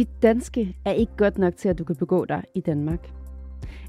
Dit 0.00 0.22
danske 0.22 0.76
er 0.84 0.92
ikke 0.92 1.12
godt 1.16 1.38
nok 1.38 1.56
til, 1.56 1.68
at 1.68 1.78
du 1.78 1.84
kan 1.84 1.96
begå 1.96 2.24
dig 2.24 2.44
i 2.54 2.60
Danmark. 2.60 3.10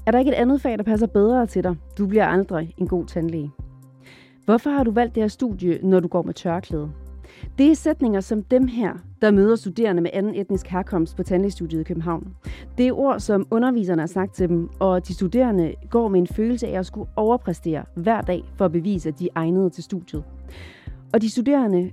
Er 0.06 0.10
der 0.10 0.18
ikke 0.18 0.30
et 0.30 0.34
andet 0.34 0.62
fag, 0.62 0.78
der 0.78 0.84
passer 0.84 1.06
bedre 1.06 1.46
til 1.46 1.64
dig? 1.64 1.76
Du 1.98 2.06
bliver 2.06 2.26
aldrig 2.26 2.74
en 2.78 2.88
god 2.88 3.06
tandlæge. 3.06 3.50
Hvorfor 4.44 4.70
har 4.70 4.84
du 4.84 4.90
valgt 4.90 5.14
det 5.14 5.22
her 5.22 5.28
studie, 5.28 5.78
når 5.82 6.00
du 6.00 6.08
går 6.08 6.22
med 6.22 6.34
tørklæde? 6.34 6.90
Det 7.58 7.70
er 7.70 7.74
sætninger 7.74 8.20
som 8.20 8.42
dem 8.42 8.66
her, 8.66 8.92
der 9.22 9.30
møder 9.30 9.56
studerende 9.56 10.02
med 10.02 10.10
anden 10.12 10.34
etnisk 10.34 10.66
herkomst 10.66 11.16
på 11.16 11.22
tandlægestudiet 11.22 11.80
i 11.80 11.84
København. 11.84 12.34
Det 12.78 12.88
er 12.88 12.92
ord, 12.92 13.20
som 13.20 13.46
underviserne 13.50 14.02
har 14.02 14.06
sagt 14.06 14.34
til 14.34 14.48
dem, 14.48 14.68
og 14.80 15.08
de 15.08 15.14
studerende 15.14 15.74
går 15.90 16.08
med 16.08 16.20
en 16.20 16.26
følelse 16.26 16.66
af 16.66 16.78
at 16.78 16.86
skulle 16.86 17.10
overpræstere 17.16 17.84
hver 17.94 18.20
dag 18.20 18.44
for 18.56 18.64
at 18.64 18.72
bevise, 18.72 19.08
at 19.08 19.18
de 19.18 19.24
er 19.24 19.32
egnede 19.34 19.70
til 19.70 19.84
studiet. 19.84 20.24
Og 21.12 21.22
de 21.22 21.30
studerende 21.30 21.90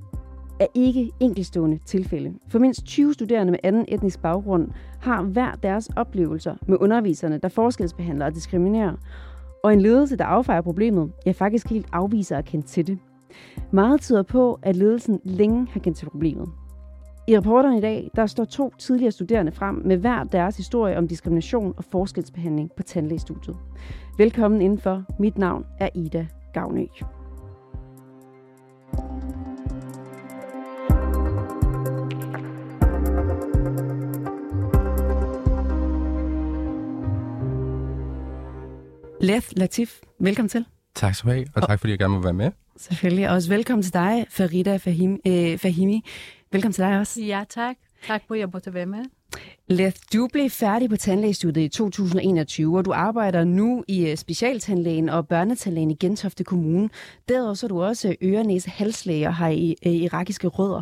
er 0.59 0.68
ikke 0.73 1.12
enkelstående 1.20 1.80
tilfælde. 1.86 2.34
For 2.48 2.59
mindst 2.59 2.86
20 2.86 3.13
studerende 3.13 3.52
med 3.52 3.59
anden 3.63 3.86
etnisk 3.88 4.22
baggrund 4.22 4.70
har 5.02 5.23
hver 5.23 5.52
deres 5.52 5.90
oplevelser 5.95 6.55
med 6.67 6.77
underviserne, 6.81 7.38
der 7.38 7.48
forskelsbehandler 7.50 8.26
og 8.26 8.36
diskriminerer. 8.36 8.94
Og 9.64 9.73
en 9.73 9.81
ledelse, 9.81 10.16
der 10.16 10.26
affejer 10.26 10.62
problemet, 10.62 11.12
ja 11.26 11.31
faktisk 11.31 11.70
helt 11.70 11.88
afviser 11.91 12.38
at 12.38 12.45
kende 12.45 12.66
til 12.66 12.88
det. 12.88 13.00
Meget 13.72 14.02
tyder 14.02 14.23
på, 14.23 14.59
at 14.62 14.76
ledelsen 14.76 15.20
længe 15.23 15.67
har 15.72 15.80
kendt 15.80 15.98
til 15.98 16.05
problemet. 16.05 16.50
I 17.28 17.38
rapporterne 17.38 17.78
i 17.78 17.81
dag, 17.81 18.12
der 18.16 18.26
står 18.26 18.45
to 18.45 18.73
tidligere 18.80 19.11
studerende 19.11 19.52
frem 19.52 19.81
med 19.86 19.98
hver 19.98 20.23
deres 20.23 20.58
historie 20.58 20.98
om 20.98 21.08
diskrimination 21.08 21.73
og 21.78 21.83
forskelsbehandling 21.83 22.72
på 22.78 22.83
tandlægestudiet. 22.83 23.55
Velkommen 24.17 24.61
indenfor. 24.61 25.03
Mit 25.20 25.38
navn 25.38 25.66
er 25.80 25.89
Ida 25.95 26.28
Gavnø. 26.53 26.86
Leth 39.30 39.47
Latif, 39.55 39.99
velkommen 40.19 40.49
til. 40.49 40.66
Tak 40.95 41.16
skal 41.16 41.30
du 41.30 41.33
have, 41.33 41.45
og 41.55 41.67
tak 41.67 41.80
fordi 41.80 41.91
jeg 41.91 41.99
gerne 41.99 42.13
må 42.13 42.22
være 42.22 42.33
med. 42.33 42.52
Selvfølgelig. 42.77 43.30
Og 43.30 43.36
også 43.36 43.49
velkommen 43.49 43.83
til 43.83 43.94
dig, 43.94 44.25
Farida 44.30 44.77
Fahim, 44.77 45.19
øh, 45.27 45.58
Fahimi. 45.58 46.03
Velkommen 46.52 46.73
til 46.73 46.83
dig 46.83 46.99
også. 46.99 47.21
Ja, 47.21 47.44
tak. 47.49 47.75
Tak 48.08 48.21
for, 48.27 48.33
at 48.33 48.39
jeg 48.39 48.49
måtte 48.53 48.73
være 48.73 48.86
med. 48.86 49.05
Leth, 49.67 49.97
du 50.13 50.27
blev 50.33 50.49
færdig 50.49 50.89
på 50.89 50.97
tandlægestudiet 50.97 51.63
i 51.63 51.67
2021, 51.67 52.77
og 52.77 52.86
du 52.86 52.94
arbejder 52.94 53.44
nu 53.44 53.83
i 53.88 54.09
øh, 54.09 54.17
specialtandlægen 54.17 55.09
og 55.09 55.27
børnetandlægen 55.27 55.91
i 55.91 55.95
Gentofte 55.95 56.43
Kommune. 56.43 56.89
Derudover 57.30 57.53
så 57.53 57.66
er 57.66 57.67
du 57.67 57.83
også 57.83 58.16
ørenæse 58.23 58.69
halslæger 58.69 59.31
her 59.31 59.47
i 59.47 59.75
øh, 59.86 59.91
irakiske 59.93 60.47
rødder. 60.47 60.81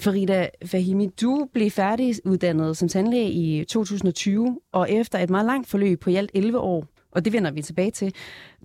Farida 0.00 0.48
Fahimi, 0.66 1.06
du 1.20 1.48
blev 1.52 1.70
færdiguddannet 1.70 2.76
som 2.76 2.88
tandlæge 2.88 3.30
i 3.30 3.64
2020, 3.64 4.60
og 4.72 4.90
efter 4.90 5.18
et 5.18 5.30
meget 5.30 5.46
langt 5.46 5.68
forløb 5.68 6.00
på 6.00 6.10
i 6.10 6.14
alt 6.14 6.30
11 6.34 6.58
år, 6.58 6.86
og 7.12 7.24
det 7.24 7.32
vender 7.32 7.50
vi 7.50 7.62
tilbage 7.62 7.90
til. 7.90 8.14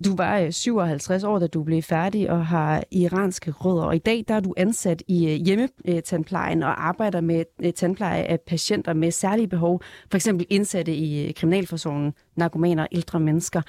Du 0.04 0.16
var 0.16 0.38
øh, 0.38 0.52
57 0.52 1.24
år, 1.24 1.38
da 1.38 1.46
du 1.46 1.62
blev 1.62 1.82
færdig 1.82 2.30
og 2.30 2.46
har 2.46 2.84
iranske 2.90 3.50
rødder, 3.50 3.84
og 3.84 3.96
i 3.96 3.98
dag 3.98 4.24
der 4.28 4.34
er 4.34 4.40
du 4.40 4.54
ansat 4.56 5.02
i 5.08 5.28
øh, 5.28 5.32
hjemmetandplejen 5.32 6.62
og 6.62 6.86
arbejder 6.88 7.20
med 7.20 7.44
øh, 7.62 7.72
tandpleje 7.72 8.22
af 8.22 8.40
patienter 8.40 8.92
med 8.92 9.10
særlige 9.10 9.48
behov, 9.48 9.82
for 10.10 10.16
eksempel 10.16 10.46
indsatte 10.50 10.94
i 10.94 11.32
kriminalforsorgen, 11.32 12.12
narkomaner 12.36 12.82
og 12.82 12.88
ældre 12.92 13.20
mennesker. 13.20 13.62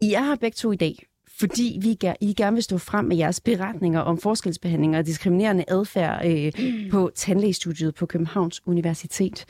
I 0.00 0.12
er 0.12 0.22
her 0.22 0.36
begge 0.36 0.54
to 0.54 0.72
i 0.72 0.76
dag, 0.76 1.06
fordi 1.38 1.78
vi 1.82 1.98
I 2.20 2.34
gerne 2.34 2.54
vil 2.54 2.62
stå 2.62 2.78
frem 2.78 3.04
med 3.04 3.16
jeres 3.16 3.40
beretninger 3.40 4.00
om 4.00 4.18
forskelsbehandling 4.18 4.96
og 4.96 5.06
diskriminerende 5.06 5.64
adfærd 5.68 6.26
øh, 6.26 6.52
på 6.90 7.10
tandlægestudiet 7.14 7.94
på 7.94 8.06
Københavns 8.06 8.66
Universitet. 8.66 9.44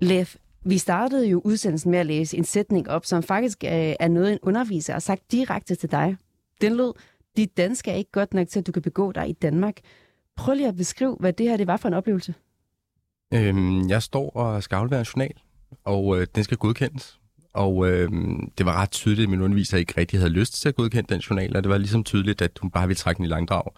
Lev, 0.00 0.26
vi 0.64 0.78
startede 0.78 1.28
jo 1.28 1.42
udsendelsen 1.44 1.90
med 1.90 1.98
at 1.98 2.06
læse 2.06 2.36
en 2.36 2.44
sætning 2.44 2.90
op, 2.90 3.04
som 3.04 3.22
faktisk 3.22 3.64
øh, 3.64 3.70
er 4.00 4.08
noget, 4.08 4.32
en 4.32 4.38
underviser 4.42 4.92
har 4.92 5.00
sagt 5.00 5.32
direkte 5.32 5.74
til 5.74 5.90
dig. 5.90 6.16
Den 6.60 6.76
lød, 6.76 6.92
dit 7.36 7.56
dansk 7.56 7.88
er 7.88 7.92
ikke 7.92 8.10
godt 8.10 8.34
nok 8.34 8.48
til, 8.48 8.58
at 8.58 8.66
du 8.66 8.72
kan 8.72 8.82
begå 8.82 9.12
dig 9.12 9.28
i 9.28 9.32
Danmark. 9.32 9.76
Prøv 10.36 10.54
lige 10.54 10.68
at 10.68 10.76
beskrive, 10.76 11.16
hvad 11.20 11.32
det 11.32 11.48
her 11.48 11.56
det 11.56 11.66
var 11.66 11.76
for 11.76 11.88
en 11.88 11.94
oplevelse. 11.94 12.34
Øhm, 13.34 13.88
jeg 13.88 14.02
står 14.02 14.30
og 14.30 14.62
skal 14.62 14.76
aflevere 14.76 15.00
en 15.00 15.06
journal, 15.14 15.34
og 15.84 16.20
øh, 16.20 16.26
den 16.34 16.44
skal 16.44 16.56
godkendes. 16.56 17.18
Og 17.52 17.90
øh, 17.90 18.08
det 18.58 18.66
var 18.66 18.82
ret 18.82 18.90
tydeligt, 18.90 19.26
at 19.26 19.30
min 19.30 19.40
underviser 19.40 19.78
ikke 19.78 19.94
rigtig 19.96 20.18
havde 20.18 20.32
lyst 20.32 20.60
til 20.60 20.68
at 20.68 20.74
godkende 20.74 21.14
den 21.14 21.20
journal, 21.20 21.56
og 21.56 21.62
det 21.62 21.70
var 21.70 21.78
ligesom 21.78 22.04
tydeligt, 22.04 22.42
at 22.42 22.58
hun 22.60 22.70
bare 22.70 22.86
ville 22.86 22.98
trække 22.98 23.16
den 23.16 23.24
i 23.24 23.28
langdrag. 23.28 23.72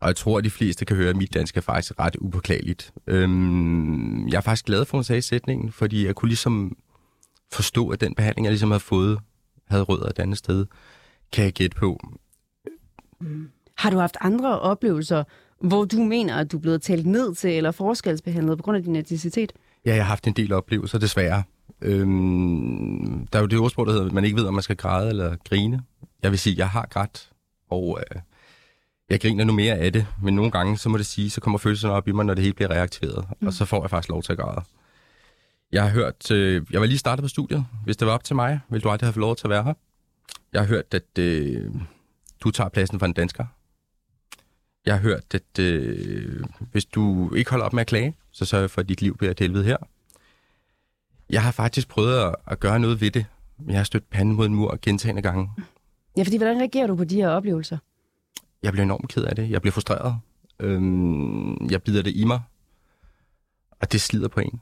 Og 0.00 0.08
jeg 0.08 0.16
tror, 0.16 0.38
at 0.38 0.44
de 0.44 0.50
fleste 0.50 0.84
kan 0.84 0.96
høre, 0.96 1.10
at 1.10 1.16
mit 1.16 1.34
dansk 1.34 1.56
er 1.56 1.60
faktisk 1.60 1.98
ret 1.98 2.16
upåklageligt. 2.20 2.92
Øhm, 3.06 4.28
jeg 4.28 4.36
er 4.36 4.40
faktisk 4.40 4.64
glad 4.64 4.84
for, 4.84 4.94
at 4.94 4.98
hun 4.98 5.04
sagde 5.04 5.22
sætningen, 5.22 5.72
fordi 5.72 6.06
jeg 6.06 6.14
kunne 6.14 6.28
ligesom 6.28 6.76
forstå, 7.52 7.88
at 7.88 8.00
den 8.00 8.14
behandling, 8.14 8.44
jeg 8.44 8.52
ligesom 8.52 8.70
havde 8.70 8.80
fået, 8.80 9.18
havde 9.68 9.82
rødder 9.82 10.08
et 10.08 10.18
andet 10.18 10.38
sted, 10.38 10.66
kan 11.32 11.44
jeg 11.44 11.52
gætte 11.52 11.76
på. 11.76 12.00
Mm. 13.20 13.48
Har 13.76 13.90
du 13.90 13.98
haft 13.98 14.16
andre 14.20 14.60
oplevelser, 14.60 15.24
hvor 15.60 15.84
du 15.84 15.96
mener, 16.02 16.36
at 16.36 16.52
du 16.52 16.56
er 16.56 16.60
blevet 16.60 16.82
talt 16.82 17.06
ned 17.06 17.34
til 17.34 17.50
eller 17.50 17.70
forskelsbehandlet 17.70 18.58
på 18.58 18.62
grund 18.62 18.76
af 18.76 18.82
din 18.82 18.96
etnicitet? 18.96 19.52
Ja, 19.86 19.94
jeg 19.94 20.04
har 20.04 20.08
haft 20.08 20.26
en 20.26 20.32
del 20.32 20.52
oplevelser, 20.52 20.98
desværre. 20.98 21.42
Øhm, 21.80 23.26
der 23.26 23.38
er 23.38 23.42
jo 23.42 23.46
det 23.46 23.58
ordsprog, 23.58 23.86
der 23.86 23.92
hedder, 23.92 24.06
at 24.06 24.12
man 24.12 24.24
ikke 24.24 24.36
ved, 24.36 24.46
om 24.46 24.54
man 24.54 24.62
skal 24.62 24.76
græde 24.76 25.08
eller 25.08 25.36
grine. 25.48 25.82
Jeg 26.22 26.30
vil 26.30 26.38
sige, 26.38 26.52
at 26.52 26.58
jeg 26.58 26.68
har 26.68 26.86
grædt, 26.90 27.30
og 27.70 28.00
øh, 28.00 28.20
jeg 29.10 29.20
griner 29.20 29.44
nu 29.44 29.52
mere 29.52 29.74
af 29.74 29.92
det, 29.92 30.06
men 30.22 30.34
nogle 30.34 30.50
gange, 30.50 30.78
så 30.78 30.88
må 30.88 30.98
det 30.98 31.06
sige, 31.06 31.30
så 31.30 31.40
kommer 31.40 31.58
følelserne 31.58 31.94
op 31.94 32.08
i 32.08 32.12
mig, 32.12 32.24
når 32.24 32.34
det 32.34 32.42
hele 32.42 32.54
bliver 32.54 32.70
reaktiveret, 32.70 33.24
mm. 33.40 33.46
og 33.46 33.52
så 33.52 33.64
får 33.64 33.82
jeg 33.82 33.90
faktisk 33.90 34.08
lov 34.08 34.22
til 34.22 34.32
at 34.32 34.38
græde. 34.38 34.62
Jeg 35.72 35.82
har 35.82 35.90
hørt, 35.90 36.30
øh, 36.30 36.62
jeg 36.70 36.80
var 36.80 36.86
lige 36.86 36.98
startet 36.98 37.22
på 37.22 37.28
studiet. 37.28 37.66
Hvis 37.84 37.96
det 37.96 38.06
var 38.06 38.14
op 38.14 38.24
til 38.24 38.36
mig, 38.36 38.60
ville 38.68 38.82
du 38.82 38.88
aldrig 38.90 39.06
have 39.06 39.12
fået 39.12 39.20
lov 39.20 39.36
til 39.36 39.46
at 39.46 39.50
være 39.50 39.64
her. 39.64 39.74
Jeg 40.52 40.60
har 40.60 40.68
hørt, 40.68 40.94
at 40.94 41.18
øh, 41.18 41.70
du 42.40 42.50
tager 42.50 42.68
pladsen 42.68 42.98
for 42.98 43.06
en 43.06 43.12
dansker. 43.12 43.44
Jeg 44.86 44.94
har 44.94 45.00
hørt, 45.00 45.34
at 45.34 45.58
øh, 45.58 46.44
hvis 46.72 46.84
du 46.84 47.34
ikke 47.34 47.50
holder 47.50 47.66
op 47.66 47.72
med 47.72 47.80
at 47.80 47.86
klage, 47.86 48.16
så 48.32 48.44
sørger 48.44 48.62
jeg 48.62 48.70
for, 48.70 48.80
at 48.80 48.88
dit 48.88 49.02
liv 49.02 49.16
bliver 49.16 49.30
et 49.30 49.40
helvede 49.40 49.64
her. 49.64 49.76
Jeg 51.30 51.42
har 51.42 51.50
faktisk 51.50 51.88
prøvet 51.88 52.18
at, 52.18 52.34
at 52.46 52.60
gøre 52.60 52.80
noget 52.80 53.00
ved 53.00 53.10
det. 53.10 53.26
Jeg 53.68 53.76
har 53.76 53.84
stødt 53.84 54.10
panden 54.10 54.34
mod 54.34 54.46
en 54.46 54.54
mur 54.54 54.78
gentagende 54.82 55.22
gange. 55.22 55.50
Ja, 56.16 56.22
fordi 56.22 56.36
hvordan 56.36 56.58
reagerer 56.58 56.86
du 56.86 56.96
på 56.96 57.04
de 57.04 57.16
her 57.16 57.28
oplevelser? 57.28 57.78
Jeg 58.62 58.72
bliver 58.72 58.84
enormt 58.84 59.08
ked 59.08 59.24
af 59.24 59.36
det. 59.36 59.50
Jeg 59.50 59.60
bliver 59.60 59.72
frustreret. 59.72 60.16
Øhm, 60.60 61.68
jeg 61.70 61.82
bider 61.82 62.02
det 62.02 62.16
i 62.16 62.24
mig. 62.24 62.40
Og 63.80 63.92
det 63.92 64.00
slider 64.00 64.28
på 64.28 64.40
en. 64.40 64.60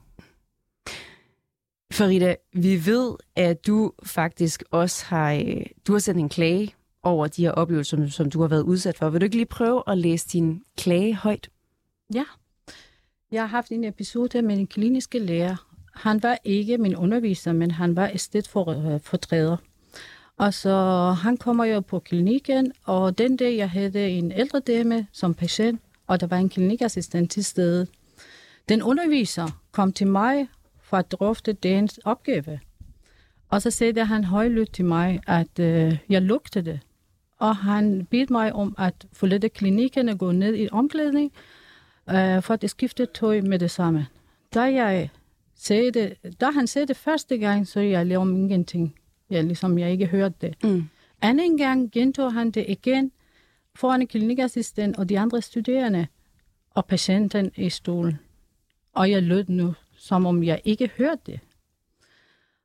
Farida, 1.91 2.35
vi 2.53 2.85
ved, 2.85 3.15
at 3.35 3.67
du 3.67 3.91
faktisk 4.03 4.63
også 4.71 5.05
har, 5.05 5.33
øh, 5.33 5.65
du 5.87 5.91
har 5.91 5.99
sendt 5.99 6.19
en 6.19 6.29
klage 6.29 6.75
over 7.03 7.27
de 7.27 7.41
her 7.41 7.51
oplevelser, 7.51 7.97
som, 7.97 8.09
som 8.09 8.29
du 8.29 8.41
har 8.41 8.47
været 8.47 8.61
udsat 8.61 8.97
for. 8.97 9.09
Vil 9.09 9.21
du 9.21 9.23
ikke 9.23 9.35
lige 9.35 9.45
prøve 9.45 9.83
at 9.87 9.97
læse 9.97 10.27
din 10.27 10.63
klage 10.77 11.15
højt? 11.15 11.49
Ja. 12.13 12.23
Jeg 13.31 13.41
har 13.41 13.47
haft 13.47 13.71
en 13.71 13.83
episode 13.83 14.41
med 14.41 14.57
en 14.57 14.67
kliniske 14.67 15.19
lærer. 15.19 15.55
Han 15.95 16.23
var 16.23 16.37
ikke 16.43 16.77
min 16.77 16.95
underviser, 16.95 17.53
men 17.53 17.71
han 17.71 17.95
var 17.95 18.09
æstetfordræder. 18.13 19.51
Og 19.51 19.59
så 20.53 21.11
han 21.21 21.37
kommer 21.37 21.65
jo 21.65 21.79
på 21.79 21.99
klinikken, 21.99 22.71
og 22.83 23.17
den 23.17 23.37
dag 23.37 23.57
jeg 23.57 23.69
havde 23.69 24.09
en 24.09 24.31
ældre 24.31 24.59
dame 24.59 25.07
som 25.11 25.33
patient, 25.33 25.81
og 26.07 26.19
der 26.19 26.27
var 26.27 26.37
en 26.37 26.49
klinikassistent 26.49 27.31
til 27.31 27.45
stede. 27.45 27.87
Den 28.69 28.81
underviser 28.81 29.47
kom 29.71 29.93
til 29.93 30.07
mig 30.07 30.47
for 30.83 30.97
at 30.97 31.11
drøfte 31.11 31.53
dagens 31.53 31.99
opgave. 32.05 32.59
Og 33.49 33.61
så 33.61 33.71
sagde 33.71 34.05
han 34.05 34.23
højlydt 34.23 34.73
til 34.73 34.85
mig, 34.85 35.21
at 35.27 35.59
øh, 35.59 35.97
jeg 36.09 36.21
lugtede. 36.21 36.79
Og 37.39 37.55
han 37.55 38.05
bedte 38.05 38.33
mig 38.33 38.53
om 38.53 38.75
at 38.77 39.05
forlade 39.13 39.49
klinikken 39.49 40.09
og 40.09 40.17
gå 40.17 40.31
ned 40.31 40.55
i 40.55 40.69
omklædning, 40.71 41.31
øh, 42.09 42.43
for 42.43 42.53
at 42.53 42.69
skifte 42.69 43.05
tøj 43.05 43.41
med 43.41 43.59
det 43.59 43.71
samme. 43.71 44.07
Da, 44.53 44.61
jeg 44.61 45.09
sagde 45.55 45.91
det, 45.91 46.17
da 46.41 46.51
han 46.51 46.67
sagde 46.67 46.87
det 46.87 46.97
første 46.97 47.37
gang, 47.37 47.67
så 47.67 47.79
jeg 47.79 48.05
lavede 48.05 48.21
om 48.21 48.35
ingenting 48.35 48.95
ja, 49.29 49.41
ligesom 49.41 49.77
jeg 49.77 49.91
ikke 49.91 50.05
hørte 50.05 50.35
det. 50.41 50.63
Mm. 50.63 50.89
Anden 51.21 51.57
gang 51.57 51.91
gentog 51.91 52.33
han 52.33 52.51
det 52.51 52.65
igen 52.67 53.11
foran 53.75 54.01
en 54.01 54.07
klinikassistent 54.07 54.97
og 54.97 55.09
de 55.09 55.19
andre 55.19 55.41
studerende 55.41 56.07
og 56.69 56.85
patienten 56.85 57.51
i 57.55 57.69
stolen. 57.69 58.19
Og 58.93 59.11
jeg 59.11 59.23
lød 59.23 59.45
nu, 59.47 59.73
som 59.97 60.25
om 60.25 60.43
jeg 60.43 60.61
ikke 60.63 60.91
hørte 60.97 61.21
det. 61.25 61.39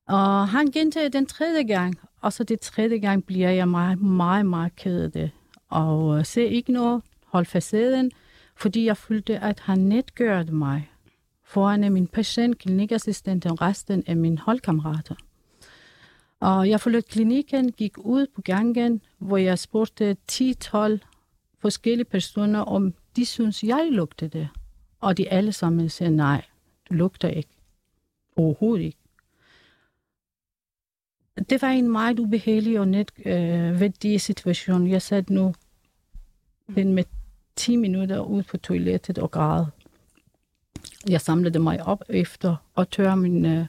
Og 0.09 0.49
han 0.49 0.67
gentog 0.67 1.13
den 1.13 1.27
tredje 1.27 1.63
gang, 1.63 2.01
og 2.21 2.33
så 2.33 2.45
det 2.45 2.61
tredje 2.61 2.99
gang 2.99 3.25
bliver 3.25 3.51
jeg 3.51 3.69
meget, 3.69 4.01
meget, 4.01 4.47
meget 4.47 4.77
ked 4.77 5.03
af 5.03 5.13
det. 5.13 5.31
Og 5.69 6.07
uh, 6.07 6.25
se 6.25 6.47
ikke 6.47 6.73
noget, 6.73 7.03
hold 7.25 7.47
facaden, 7.47 8.11
fordi 8.57 8.85
jeg 8.85 8.97
følte, 8.97 9.39
at 9.39 9.61
han 9.61 9.79
netgørte 9.79 10.53
mig 10.53 10.91
foran 11.45 11.93
min 11.93 12.07
patient, 12.07 12.59
klinikassistent 12.59 13.47
og 13.47 13.61
resten 13.61 14.05
af 14.07 14.17
mine 14.17 14.39
holdkammerater. 14.39 15.15
Og 16.41 16.69
jeg 16.69 16.81
forlod 16.81 17.03
klinikken, 17.03 17.73
gik 17.73 17.99
ud 17.99 18.27
på 18.35 18.43
gangen, 18.43 19.03
hvor 19.19 19.37
jeg 19.37 19.59
spurgte 19.59 20.17
10-12 20.33 20.99
forskellige 21.59 22.05
personer, 22.05 22.61
om 22.61 22.95
de 23.17 23.27
synes, 23.27 23.65
jeg 23.65 23.89
lugtede. 23.91 24.49
Og 25.01 25.17
de 25.17 25.29
alle 25.29 25.53
sammen 25.53 25.89
sagde, 25.89 26.17
nej, 26.17 26.45
lugter 26.91 27.29
ikke. 27.29 27.51
Overhovedet 28.37 28.85
ikke. 28.85 28.99
Det 31.51 31.63
var 31.63 31.69
en 31.69 31.89
meget 31.89 32.19
ubehagelig 32.19 32.81
og 32.81 32.89
net 32.89 33.13
øh, 33.25 33.81
værdig 33.81 34.21
situation. 34.21 34.89
Jeg 34.89 35.03
sad 35.03 35.25
nu 35.29 35.55
den 36.75 36.95
med 36.95 37.05
10 37.57 37.77
minutter 37.77 38.21
ud 38.21 38.43
på 38.43 38.57
toilettet 38.57 39.19
og 39.19 39.31
græd. 39.31 39.65
Jeg 41.09 41.21
samlede 41.21 41.59
mig 41.59 41.87
op 41.87 42.03
efter 42.09 42.57
og 42.75 42.91
tørrede 42.91 43.17
min 43.17 43.47
øh, 43.47 43.67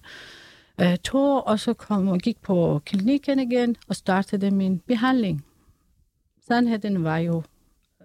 øh, 0.81 0.97
tår, 0.97 1.39
og 1.39 1.59
så 1.59 1.73
kom 1.73 2.07
og 2.07 2.19
gik 2.19 2.41
på 2.41 2.81
klinikken 2.85 3.39
igen 3.39 3.75
og 3.87 3.95
startede 3.95 4.51
min 4.51 4.79
behandling. 4.79 5.45
Sandheden 6.47 7.03
var 7.03 7.17
jo... 7.17 7.43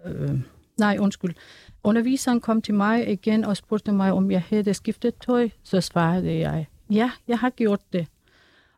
Øh, 0.05 0.39
nej, 0.77 0.97
undskyld. 0.99 1.35
Underviseren 1.83 2.41
kom 2.41 2.61
til 2.61 2.73
mig 2.73 3.11
igen 3.11 3.45
og 3.45 3.57
spurgte 3.57 3.91
mig, 3.91 4.11
om 4.11 4.31
jeg 4.31 4.41
havde 4.41 4.73
skiftet 4.73 5.15
tøj. 5.15 5.49
Så 5.63 5.81
svarede 5.81 6.39
jeg, 6.39 6.67
ja, 6.89 7.11
jeg 7.27 7.39
har 7.39 7.49
gjort 7.49 7.93
det. 7.93 8.07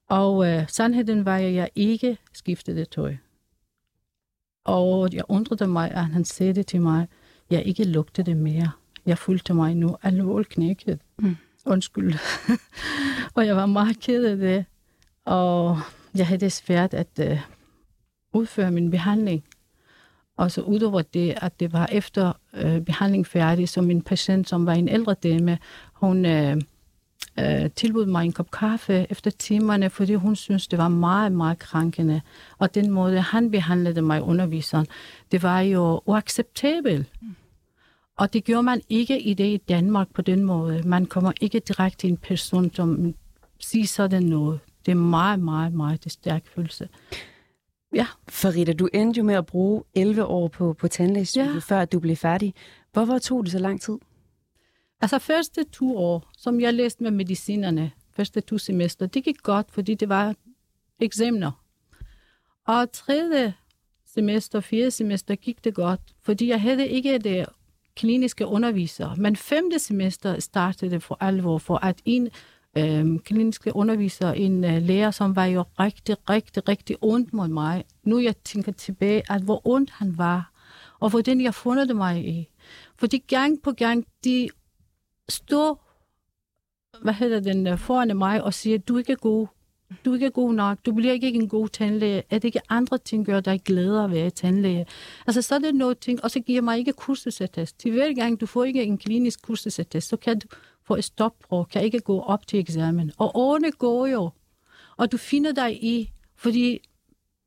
Og 0.07 0.47
øh, 0.47 0.69
sandheden 0.69 1.25
var, 1.25 1.37
at 1.37 1.53
jeg 1.53 1.69
ikke 1.75 2.17
skiftede 2.33 2.85
tøj. 2.85 3.15
Og 4.65 5.13
jeg 5.13 5.23
undrede 5.27 5.67
mig, 5.67 5.91
at 5.91 6.05
han 6.05 6.25
sagde 6.25 6.53
det 6.53 6.67
til 6.67 6.81
mig, 6.81 7.07
jeg 7.49 7.63
ikke 7.65 7.83
lugtede 7.83 8.31
det 8.31 8.37
mere. 8.37 8.71
Jeg 9.05 9.17
følte 9.17 9.53
mig 9.53 9.75
nu 9.75 9.97
alvorligt 10.03 10.49
knækket. 10.49 10.99
Mm. 11.17 11.35
Undskyld. 11.65 12.13
og 13.35 13.45
jeg 13.45 13.55
var 13.55 13.65
meget 13.65 13.99
ked 13.99 14.25
af 14.25 14.37
det. 14.37 14.65
Og 15.25 15.79
jeg 16.15 16.27
havde 16.27 16.39
det 16.39 16.51
svært 16.51 16.93
at 16.93 17.19
øh, 17.19 17.39
udføre 18.33 18.71
min 18.71 18.91
behandling. 18.91 19.43
Og 20.37 20.51
så 20.51 20.61
udover 20.61 21.01
det, 21.01 21.33
at 21.41 21.59
det 21.59 21.73
var 21.73 21.89
efter 21.91 22.33
øh, 22.53 22.81
behandling 22.81 23.27
færdig, 23.27 23.69
som 23.69 23.91
en 23.91 24.01
patient, 24.01 24.49
som 24.49 24.65
var 24.65 24.73
en 24.73 24.89
ældre 24.89 25.13
dame, 25.13 25.57
hun 25.93 26.25
øh, 26.25 26.61
øh, 27.39 27.69
tilbød 27.75 28.05
mig 28.05 28.25
en 28.25 28.31
kop 28.31 28.51
kaffe 28.51 29.07
efter 29.09 29.31
timerne, 29.31 29.89
fordi 29.89 30.13
hun 30.13 30.35
syntes, 30.35 30.67
det 30.67 30.79
var 30.79 30.87
meget, 30.87 31.31
meget 31.31 31.59
krænkende. 31.59 32.21
Og 32.57 32.75
den 32.75 32.91
måde, 32.91 33.21
han 33.21 33.51
behandlede 33.51 34.01
mig, 34.01 34.21
underviseren, 34.21 34.87
det 35.31 35.43
var 35.43 35.59
jo 35.59 36.01
uacceptabelt. 36.05 37.07
Mm. 37.21 37.35
Og 38.19 38.33
det 38.33 38.43
gjorde 38.43 38.63
man 38.63 38.81
ikke 38.89 39.21
i 39.21 39.33
det 39.33 39.53
i 39.53 39.57
Danmark 39.57 40.13
på 40.13 40.21
den 40.21 40.43
måde. 40.43 40.83
Man 40.87 41.05
kommer 41.05 41.31
ikke 41.41 41.59
direkte 41.59 42.07
en 42.07 42.17
person, 42.17 42.73
som 42.73 43.15
siger 43.59 43.85
sådan 43.85 44.23
noget. 44.23 44.59
Det 44.85 44.91
er 44.91 44.95
meget, 44.95 45.39
meget, 45.39 45.73
meget 45.73 46.03
det 46.03 46.11
stærk 46.11 46.47
følelse. 46.47 46.89
Ja. 47.95 48.07
Farida, 48.27 48.73
du 48.73 48.89
endte 48.93 49.17
jo 49.17 49.23
med 49.23 49.35
at 49.35 49.45
bruge 49.45 49.83
11 49.95 50.25
år 50.25 50.47
på, 50.47 50.73
på 50.73 50.87
tandlægestudiet, 50.87 51.53
ja. 51.53 51.59
før 51.59 51.85
du 51.85 51.99
blev 51.99 52.15
færdig. 52.15 52.53
Hvorfor 52.93 53.17
tog 53.17 53.43
det 53.43 53.51
så 53.51 53.59
lang 53.59 53.81
tid? 53.81 53.97
Altså 55.01 55.19
første 55.19 55.63
to 55.63 55.97
år, 55.97 56.29
som 56.37 56.59
jeg 56.59 56.73
læste 56.73 57.03
med 57.03 57.11
medicinerne, 57.11 57.91
første 58.15 58.41
to 58.41 58.57
semester, 58.57 59.05
det 59.05 59.23
gik 59.23 59.37
godt, 59.43 59.71
fordi 59.71 59.95
det 59.95 60.09
var 60.09 60.35
eksamener. 60.99 61.51
Og 62.67 62.91
tredje 62.91 63.53
semester, 64.05 64.59
fjerde 64.59 64.91
semester 64.91 65.35
gik 65.35 65.63
det 65.63 65.73
godt, 65.73 66.01
fordi 66.21 66.47
jeg 66.47 66.61
havde 66.61 66.87
ikke 66.87 67.17
det 67.17 67.45
kliniske 67.99 68.45
undervisere. 68.45 69.15
Men 69.17 69.35
femte 69.35 69.79
semester 69.79 70.39
startede 70.39 70.91
det 70.91 71.03
for 71.03 71.17
alvor, 71.19 71.57
for 71.57 71.85
at 71.85 72.01
en 72.05 72.29
øh, 72.77 73.19
kliniske 73.19 73.75
underviser, 73.75 74.31
en 74.31 74.63
øh, 74.63 74.81
lærer, 74.81 75.11
som 75.11 75.35
var 75.35 75.45
jo 75.45 75.63
rigtig, 75.79 76.15
rigtig, 76.29 76.67
rigtig 76.67 76.95
ondt 77.01 77.33
mod 77.33 77.47
mig. 77.47 77.83
Nu 78.03 78.19
jeg 78.19 78.37
tænker 78.37 78.71
tilbage, 78.71 79.31
at 79.31 79.41
hvor 79.41 79.67
ondt 79.67 79.89
han 79.89 80.17
var, 80.17 80.51
og 80.99 81.09
hvordan 81.09 81.41
jeg 81.41 81.53
fundet 81.53 81.95
mig 81.95 82.27
i. 82.27 82.49
Fordi 82.97 83.17
gang 83.17 83.61
på 83.61 83.71
gang, 83.71 84.05
de 84.23 84.49
stod 85.29 85.75
hvad 87.01 87.13
hedder 87.13 87.39
den, 87.39 87.67
øh, 87.67 87.77
foran 87.77 88.17
mig 88.17 88.43
og 88.43 88.53
siger, 88.53 88.77
du 88.77 88.95
er 88.95 88.99
ikke 88.99 89.15
god, 89.15 89.47
du 90.05 90.11
er 90.11 90.15
ikke 90.15 90.29
god 90.29 90.53
nok, 90.53 90.77
du 90.85 90.93
bliver 90.93 91.13
ikke 91.13 91.27
en 91.27 91.49
god 91.49 91.69
tandlæge, 91.69 92.23
at 92.29 92.43
ikke 92.43 92.59
andre 92.69 92.97
ting 92.97 93.25
gør 93.25 93.39
dig 93.39 93.61
glæder 93.65 94.03
at 94.03 94.11
være 94.11 94.29
tandlæge. 94.29 94.85
Altså 95.27 95.41
så 95.41 95.55
er 95.55 95.59
det 95.59 95.75
noget 95.75 95.99
ting, 95.99 96.23
og 96.23 96.31
så 96.31 96.39
giver 96.39 96.61
mig 96.61 96.77
ikke 96.77 96.93
kursusattest. 96.93 97.79
Til 97.79 97.91
hver 97.91 98.13
gang 98.13 98.41
du 98.41 98.45
får 98.45 98.63
ikke 98.63 98.83
en 98.83 98.97
klinisk 98.97 99.41
kursusattest, 99.41 100.09
så 100.09 100.17
kan 100.17 100.39
du 100.39 100.47
få 100.83 100.95
et 100.95 101.03
stopprøve, 101.03 101.65
kan 101.65 101.83
ikke 101.83 101.99
gå 101.99 102.19
op 102.19 102.47
til 102.47 102.59
eksamen. 102.59 103.11
Og 103.17 103.31
årene 103.35 103.71
går 103.71 104.07
jo, 104.07 104.29
og 104.97 105.11
du 105.11 105.17
finder 105.17 105.51
dig 105.51 105.83
i, 105.83 106.11
fordi 106.35 106.79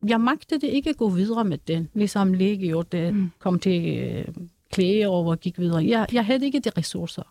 jeg 0.07 0.21
magtede 0.21 0.69
ikke 0.69 0.91
at 0.91 0.97
gå 0.97 1.09
videre 1.09 1.45
med 1.45 1.59
den, 1.59 1.89
ligesom 1.95 2.33
læge 2.33 2.57
gjorde 2.57 2.97
det, 2.97 3.15
mm. 3.15 3.31
kom 3.39 3.59
til 3.59 3.99
øh, 3.99 4.25
klæge 4.73 5.09
og 5.09 5.41
gik 5.41 5.59
videre. 5.59 5.85
Jeg, 5.85 6.07
jeg 6.13 6.27
havde 6.27 6.47
ikke 6.47 6.61
de 6.61 6.71
ressourcer. 6.79 7.23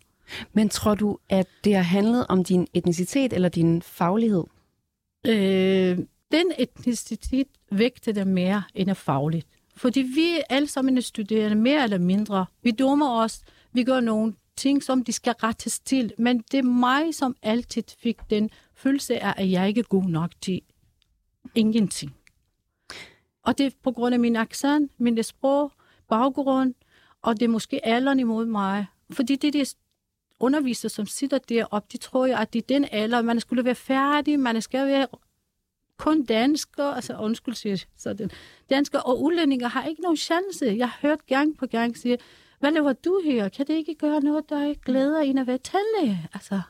Men 0.54 0.70
tror 0.70 0.96
du, 0.96 1.18
at 1.30 1.48
det 1.64 1.76
har 1.76 1.82
handlet 1.82 2.26
om 2.30 2.44
din 2.44 2.68
etnicitet 2.74 3.34
eller 3.34 3.50
din 3.50 3.82
faglighed? 3.82 4.44
Øh, 5.28 5.98
den 6.32 6.52
etnicitet 6.58 7.48
vægter 7.72 8.12
det 8.12 8.28
mere 8.28 8.64
end 8.76 8.90
er 8.90 8.94
fagligt. 8.94 9.48
Fordi 9.76 10.00
vi 10.00 10.42
alle 10.50 10.68
sammen 10.68 10.98
er 10.98 11.02
studerende, 11.02 11.56
mere 11.56 11.84
eller 11.84 11.98
mindre. 11.98 12.46
Vi 12.64 12.72
dummer 12.72 13.10
os, 13.10 13.42
vi 13.74 13.84
gør 13.84 14.00
nogle 14.00 14.34
ting, 14.56 14.84
som 14.84 15.04
de 15.04 15.12
skal 15.12 15.34
rettes 15.34 15.80
til. 15.80 16.14
Men 16.18 16.44
det 16.52 16.58
er 16.58 16.64
mig, 16.64 17.16
som 17.16 17.36
altid 17.42 17.84
fik 18.00 18.18
den 18.30 18.50
følelse 18.76 19.20
af, 19.20 19.34
at 19.38 19.52
jeg 19.52 19.68
ikke 19.68 19.80
er 19.80 19.84
god 19.90 20.04
nok 20.04 20.32
til 20.42 20.62
ingenting. 21.56 22.16
Og 23.44 23.58
det 23.58 23.66
er 23.66 23.72
på 23.84 23.92
grund 23.92 24.14
af 24.14 24.20
min 24.20 24.36
accent, 24.36 24.92
min 24.98 25.24
sprog, 25.24 25.72
baggrund, 26.10 26.74
og 27.22 27.40
det 27.40 27.46
er 27.46 27.50
måske 27.50 27.86
alderen 27.86 28.20
imod 28.20 28.46
mig. 28.46 28.86
Fordi 29.12 29.36
det 29.36 29.56
er 29.56 29.74
undervisere, 30.44 30.90
som 30.90 31.06
sidder 31.06 31.38
deroppe, 31.38 31.88
de 31.92 31.98
tror 31.98 32.26
jo, 32.26 32.36
at 32.38 32.54
det 32.54 32.62
er 32.62 32.68
den 32.70 32.88
alder, 32.92 33.22
man 33.22 33.40
skulle 33.40 33.66
være 33.66 33.76
færdig, 33.76 34.40
man 34.40 34.62
skal 34.62 34.88
være 34.88 35.08
kun 35.98 36.24
danskere, 36.24 36.96
altså 36.96 37.18
undskyld, 37.18 37.56
siger 37.56 37.86
sådan, 37.98 38.32
danskere 38.70 39.02
og 39.02 39.22
udlændinge 39.22 39.68
har 39.68 39.86
ikke 39.86 40.02
nogen 40.02 40.18
chance. 40.18 40.66
Jeg 40.66 40.90
har 40.90 41.00
hørt 41.02 41.26
gang 41.26 41.58
på 41.58 41.66
gang 41.66 41.98
sige, 41.98 42.18
hvad 42.60 42.72
laver 42.72 42.94
du 42.94 43.22
her? 43.26 43.50
Kan 43.50 43.68
det 43.68 43.74
ikke 43.74 43.96
gøre 43.96 44.20
noget, 44.20 44.50
der 44.50 44.68
ikke 44.68 44.82
glæder 44.82 45.20
en 45.20 45.38
at 45.38 45.48
være 45.48 45.58
tandlæge? 45.58 46.30
Altså. 46.34 46.62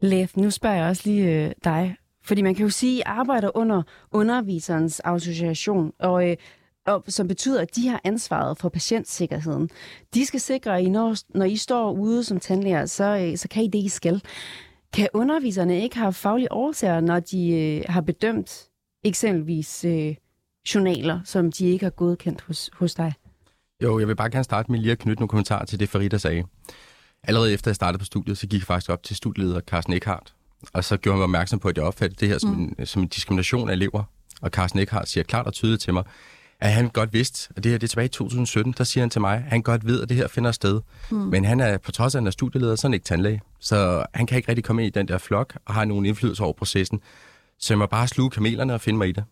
Lev, 0.00 0.28
nu 0.36 0.50
spørger 0.50 0.76
jeg 0.76 0.88
også 0.88 1.02
lige 1.04 1.44
øh, 1.44 1.52
dig, 1.64 1.96
fordi 2.24 2.42
man 2.42 2.54
kan 2.54 2.62
jo 2.62 2.70
sige, 2.70 2.92
at 2.92 2.98
I 2.98 3.02
arbejder 3.06 3.56
under 3.56 3.82
underviserens 4.10 5.00
association, 5.04 5.92
og 5.98 6.30
øh, 6.30 6.36
og 6.86 7.04
som 7.08 7.28
betyder, 7.28 7.60
at 7.60 7.76
de 7.76 7.88
har 7.88 8.00
ansvaret 8.04 8.58
for 8.58 8.68
patientsikkerheden. 8.68 9.70
De 10.14 10.26
skal 10.26 10.40
sikre, 10.40 10.78
at 10.78 10.84
I 10.84 10.88
når, 10.88 11.16
når 11.38 11.44
I 11.44 11.56
står 11.56 11.92
ude 11.92 12.24
som 12.24 12.40
tandlæger, 12.40 12.86
så, 12.86 13.04
øh, 13.04 13.38
så 13.38 13.48
kan 13.48 13.64
I 13.64 13.68
det, 13.68 13.78
I 13.78 13.88
skal. 13.88 14.22
Kan 14.92 15.08
underviserne 15.14 15.82
ikke 15.82 15.96
have 15.96 16.12
faglige 16.12 16.52
årsager, 16.52 17.00
når 17.00 17.20
de 17.20 17.50
øh, 17.50 17.84
har 17.88 18.00
bedømt 18.00 18.68
eksempelvis 19.04 19.84
øh, 19.84 20.14
journaler, 20.74 21.20
som 21.24 21.52
de 21.52 21.66
ikke 21.66 21.84
har 21.84 21.90
godkendt 21.90 22.40
hos, 22.40 22.70
hos 22.72 22.94
dig? 22.94 23.12
Jo, 23.82 23.98
jeg 23.98 24.08
vil 24.08 24.16
bare 24.16 24.30
gerne 24.30 24.44
starte 24.44 24.72
med 24.72 24.80
lige 24.80 24.92
at 24.92 24.98
knytte 24.98 25.20
nogle 25.20 25.28
kommentarer 25.28 25.64
til 25.64 25.80
det, 25.80 25.88
Farida 25.88 26.18
sagde. 26.18 26.44
Allerede 27.22 27.52
efter 27.52 27.70
jeg 27.70 27.76
startede 27.76 27.98
på 27.98 28.04
studiet, 28.04 28.38
så 28.38 28.46
gik 28.46 28.60
jeg 28.60 28.66
faktisk 28.66 28.90
op 28.90 29.02
til 29.02 29.16
studieleder 29.16 29.60
Carsten 29.60 29.92
Eckhardt, 29.92 30.34
og 30.72 30.84
så 30.84 30.96
gjorde 30.96 31.14
han 31.14 31.18
mig 31.18 31.24
opmærksom 31.24 31.58
på, 31.58 31.68
at 31.68 31.76
jeg 31.76 31.84
opfattede 31.84 32.20
det 32.20 32.28
her 32.28 32.38
som, 32.38 32.50
mm. 32.50 32.74
en, 32.78 32.86
som 32.86 33.02
en 33.02 33.08
diskrimination 33.08 33.68
af 33.68 33.72
elever. 33.72 34.04
Og 34.42 34.50
Carsten 34.50 34.80
Eckhardt 34.80 35.08
siger 35.08 35.24
klart 35.24 35.46
og 35.46 35.52
tydeligt 35.52 35.82
til 35.82 35.92
mig, 35.92 36.04
at 36.62 36.72
han 36.72 36.88
godt 36.88 37.12
vidste, 37.12 37.52
og 37.56 37.64
det 37.64 37.72
her 37.72 37.78
det 37.78 37.86
er 37.86 37.88
tilbage 37.88 38.04
i 38.04 38.08
2017, 38.08 38.74
der 38.78 38.84
siger 38.84 39.02
han 39.02 39.10
til 39.10 39.20
mig, 39.20 39.36
at 39.36 39.42
han 39.42 39.62
godt 39.62 39.86
ved, 39.86 40.02
at 40.02 40.08
det 40.08 40.16
her 40.16 40.28
finder 40.28 40.52
sted. 40.52 40.80
Mm. 41.10 41.16
Men 41.16 41.44
han 41.44 41.60
er, 41.60 41.78
på 41.78 41.92
trods 41.92 42.14
af, 42.14 42.18
at 42.18 42.22
han 42.22 42.26
er 42.26 42.30
studieleder, 42.30 42.76
så 42.76 42.86
er 42.86 42.88
han 42.88 42.94
ikke 42.94 43.04
tandlæge. 43.04 43.40
Så 43.60 44.06
han 44.14 44.26
kan 44.26 44.36
ikke 44.36 44.48
rigtig 44.48 44.64
komme 44.64 44.82
ind 44.82 44.96
i 44.96 44.98
den 44.98 45.08
der 45.08 45.18
flok 45.18 45.56
og 45.66 45.74
har 45.74 45.84
nogen 45.84 46.06
indflydelse 46.06 46.42
over 46.42 46.52
processen. 46.52 47.00
Så 47.58 47.74
jeg 47.74 47.78
må 47.78 47.86
bare 47.86 48.08
sluge 48.08 48.30
kamelerne 48.30 48.74
og 48.74 48.80
finde 48.80 48.98
mig 48.98 49.08
i 49.08 49.12
det. 49.12 49.24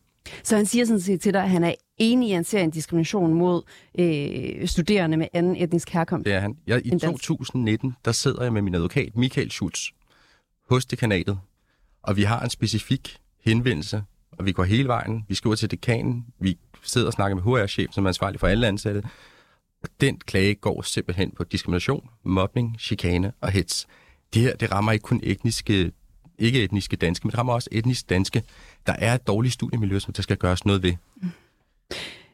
Så 0.42 0.56
han 0.56 0.66
siger 0.66 0.84
sådan 0.84 1.00
set 1.00 1.20
til 1.20 1.32
dig, 1.32 1.42
at 1.42 1.50
han 1.50 1.64
er 1.64 1.74
enig 1.98 2.28
i, 2.28 2.32
at 2.32 2.36
han 2.36 2.44
ser 2.44 2.60
en 2.60 2.70
diskrimination 2.70 3.34
mod 3.34 3.62
øh, 3.98 4.68
studerende 4.68 5.16
med 5.16 5.26
anden 5.32 5.56
etnisk 5.56 5.90
herkomst? 5.90 6.24
Det 6.24 6.34
er 6.34 6.40
han. 6.40 6.56
Jeg, 6.66 6.86
I 6.86 6.90
2019, 6.98 7.96
der 8.04 8.12
sidder 8.12 8.42
jeg 8.42 8.52
med 8.52 8.62
min 8.62 8.74
advokat, 8.74 9.16
Michael 9.16 9.50
Schutz, 9.50 9.88
hos 10.70 10.86
dekanatet, 10.86 11.38
og 12.02 12.16
vi 12.16 12.22
har 12.22 12.40
en 12.40 12.50
specifik 12.50 13.16
henvendelse, 13.44 14.02
og 14.38 14.46
vi 14.46 14.52
går 14.52 14.64
hele 14.64 14.88
vejen. 14.88 15.24
Vi 15.28 15.34
skriver 15.34 15.56
til 15.56 15.70
dekanen, 15.70 16.26
vi 16.40 16.58
sidder 16.82 17.06
og 17.06 17.12
snakker 17.12 17.34
med 17.34 17.42
HR-chef, 17.42 17.92
som 17.92 18.04
er 18.04 18.08
ansvarlig 18.08 18.40
for 18.40 18.46
alle 18.46 18.66
ansatte. 18.66 19.02
Og 19.82 19.88
den 20.00 20.18
klage 20.18 20.54
går 20.54 20.82
simpelthen 20.82 21.30
på 21.30 21.44
diskrimination, 21.44 22.08
mobning, 22.24 22.76
chikane 22.80 23.32
og 23.40 23.50
hets. 23.50 23.86
Det 24.34 24.42
her, 24.42 24.56
det 24.56 24.72
rammer 24.72 24.92
ikke 24.92 25.02
kun 25.02 25.20
etniske, 25.22 25.92
ikke 26.38 26.64
etniske 26.64 26.96
danske, 26.96 27.26
men 27.26 27.30
det 27.30 27.38
rammer 27.38 27.52
også 27.52 27.68
etnisk 27.72 28.10
danske. 28.10 28.42
Der 28.86 28.92
er 28.92 29.14
et 29.14 29.26
dårligt 29.26 29.54
studiemiljø, 29.54 29.98
som 29.98 30.12
der 30.12 30.22
skal 30.22 30.36
gøres 30.36 30.64
noget 30.66 30.82
ved. 30.82 30.94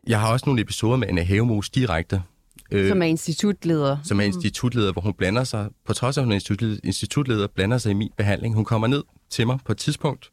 Jeg 0.06 0.20
har 0.20 0.32
også 0.32 0.46
nogle 0.46 0.62
episoder 0.62 0.96
med 0.96 1.08
Anna 1.08 1.22
Havemos 1.22 1.70
direkte. 1.70 2.22
Øh, 2.70 2.88
som 2.88 3.02
er 3.02 3.06
institutleder. 3.06 3.96
Som 4.04 4.20
er 4.20 4.24
institutleder, 4.24 4.92
hvor 4.92 5.02
hun 5.02 5.14
blander 5.14 5.44
sig, 5.44 5.68
på 5.86 5.92
trods 5.92 6.16
af, 6.18 6.22
at 6.22 6.24
hun 6.24 6.32
er 6.32 6.78
institutleder, 6.84 7.46
blander 7.46 7.78
sig 7.78 7.90
i 7.90 7.94
min 7.94 8.10
behandling. 8.16 8.54
Hun 8.54 8.64
kommer 8.64 8.86
ned 8.86 9.04
til 9.30 9.46
mig 9.46 9.58
på 9.64 9.72
et 9.72 9.78
tidspunkt, 9.78 10.30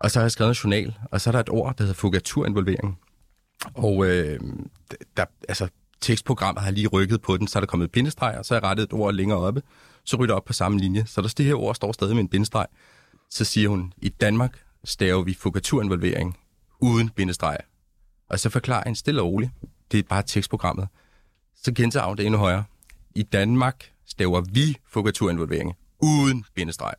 og 0.00 0.10
så 0.10 0.18
har 0.18 0.24
jeg 0.24 0.30
skrevet 0.30 0.50
en 0.50 0.54
journal, 0.54 0.94
og 1.12 1.20
så 1.20 1.30
er 1.30 1.32
der 1.32 1.40
et 1.40 1.50
ord, 1.50 1.76
der 1.76 1.84
hedder 1.84 1.94
fugaturinvolvering. 1.94 2.98
Og 3.74 4.06
øh, 4.06 4.40
der, 5.16 5.24
altså, 5.48 5.68
tekstprogrammet 6.00 6.64
har 6.64 6.70
lige 6.70 6.88
rykket 6.88 7.22
på 7.22 7.36
den, 7.36 7.48
så 7.48 7.58
er 7.58 7.60
der 7.60 7.66
kommet 7.66 7.92
bindestreg, 7.92 8.38
og 8.38 8.44
så 8.44 8.54
har 8.54 8.60
jeg 8.60 8.70
rettet 8.70 8.84
et 8.84 8.92
ord 8.92 9.14
længere 9.14 9.38
oppe, 9.38 9.62
så 10.04 10.16
rytter 10.16 10.34
op 10.34 10.44
på 10.44 10.52
samme 10.52 10.78
linje. 10.78 11.06
Så 11.06 11.20
der 11.20 11.34
det 11.36 11.46
her 11.46 11.54
ord 11.54 11.74
står 11.74 11.92
stadig 11.92 12.14
med 12.14 12.22
en 12.22 12.28
bindestreg. 12.28 12.66
Så 13.30 13.44
siger 13.44 13.68
hun, 13.68 13.92
i 13.96 14.08
Danmark 14.08 14.62
staver 14.84 15.22
vi 15.22 15.34
fugaturinvolvering 15.34 16.38
uden 16.80 17.10
bindestreg. 17.10 17.58
Og 18.30 18.40
så 18.40 18.50
forklarer 18.50 18.84
en 18.84 18.94
stille 18.94 19.22
og 19.22 19.28
roligt, 19.28 19.50
det 19.92 19.98
er 19.98 20.02
bare 20.02 20.22
tekstprogrammet. 20.22 20.88
Så 21.62 21.72
gentager 21.72 22.06
hun 22.06 22.16
det 22.16 22.26
endnu 22.26 22.38
højere. 22.38 22.64
I 23.14 23.22
Danmark 23.22 23.92
staver 24.06 24.40
vi 24.40 24.76
fugaturinvolvering 24.88 25.74
uden 26.02 26.44
bindestreg. 26.54 26.94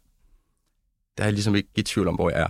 Der 1.17 1.23
er 1.23 1.27
jeg 1.27 1.33
ligesom 1.33 1.55
ikke 1.55 1.69
i 1.75 1.81
tvivl 1.81 2.07
om, 2.07 2.15
hvor 2.15 2.29
jeg 2.29 2.41
er, 2.41 2.49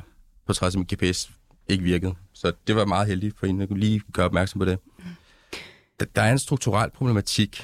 på 0.50 0.54
trods 0.54 0.76
af 0.76 0.80
min 0.80 0.88
GPS 0.94 1.32
ikke 1.68 1.84
virkede. 1.84 2.16
Så 2.34 2.52
det 2.68 2.76
var 2.76 2.86
meget 2.86 3.08
heldigt 3.08 3.40
for 3.40 3.48
hende 3.48 3.64
at 3.64 3.78
lige 3.78 4.02
gøre 4.14 4.26
opmærksom 4.26 4.60
på 4.60 4.66
det. 4.66 4.80
Der 6.16 6.22
er 6.22 6.32
en 6.32 6.40
strukturel 6.40 6.92
problematik. 6.92 7.64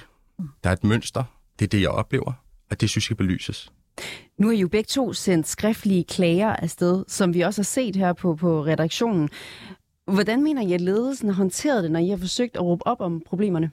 Der 0.63 0.69
er 0.69 0.73
et 0.73 0.83
mønster. 0.83 1.23
Det 1.59 1.65
er 1.65 1.69
det, 1.69 1.81
jeg 1.81 1.89
oplever, 1.89 2.33
og 2.69 2.81
det 2.81 2.89
synes 2.89 2.95
jeg 2.95 3.01
skal 3.01 3.15
belyses. 3.15 3.71
Nu 4.37 4.47
har 4.47 4.53
I 4.53 4.59
jo 4.59 4.67
begge 4.67 4.87
to 4.87 5.13
sendt 5.13 5.47
skriftlige 5.47 6.03
klager 6.03 6.55
afsted, 6.55 7.03
som 7.07 7.33
vi 7.33 7.41
også 7.41 7.61
har 7.61 7.63
set 7.63 7.95
her 7.95 8.13
på, 8.13 8.35
på 8.35 8.65
redaktionen. 8.65 9.29
Hvordan 10.07 10.43
mener 10.43 10.61
I, 10.61 10.73
at 10.73 10.81
ledelsen 10.81 11.29
har 11.29 11.35
håndteret 11.35 11.83
det, 11.83 11.91
når 11.91 11.99
I 11.99 12.09
har 12.09 12.17
forsøgt 12.17 12.55
at 12.55 12.61
råbe 12.61 12.87
op 12.87 13.01
om 13.01 13.21
problemerne? 13.25 13.71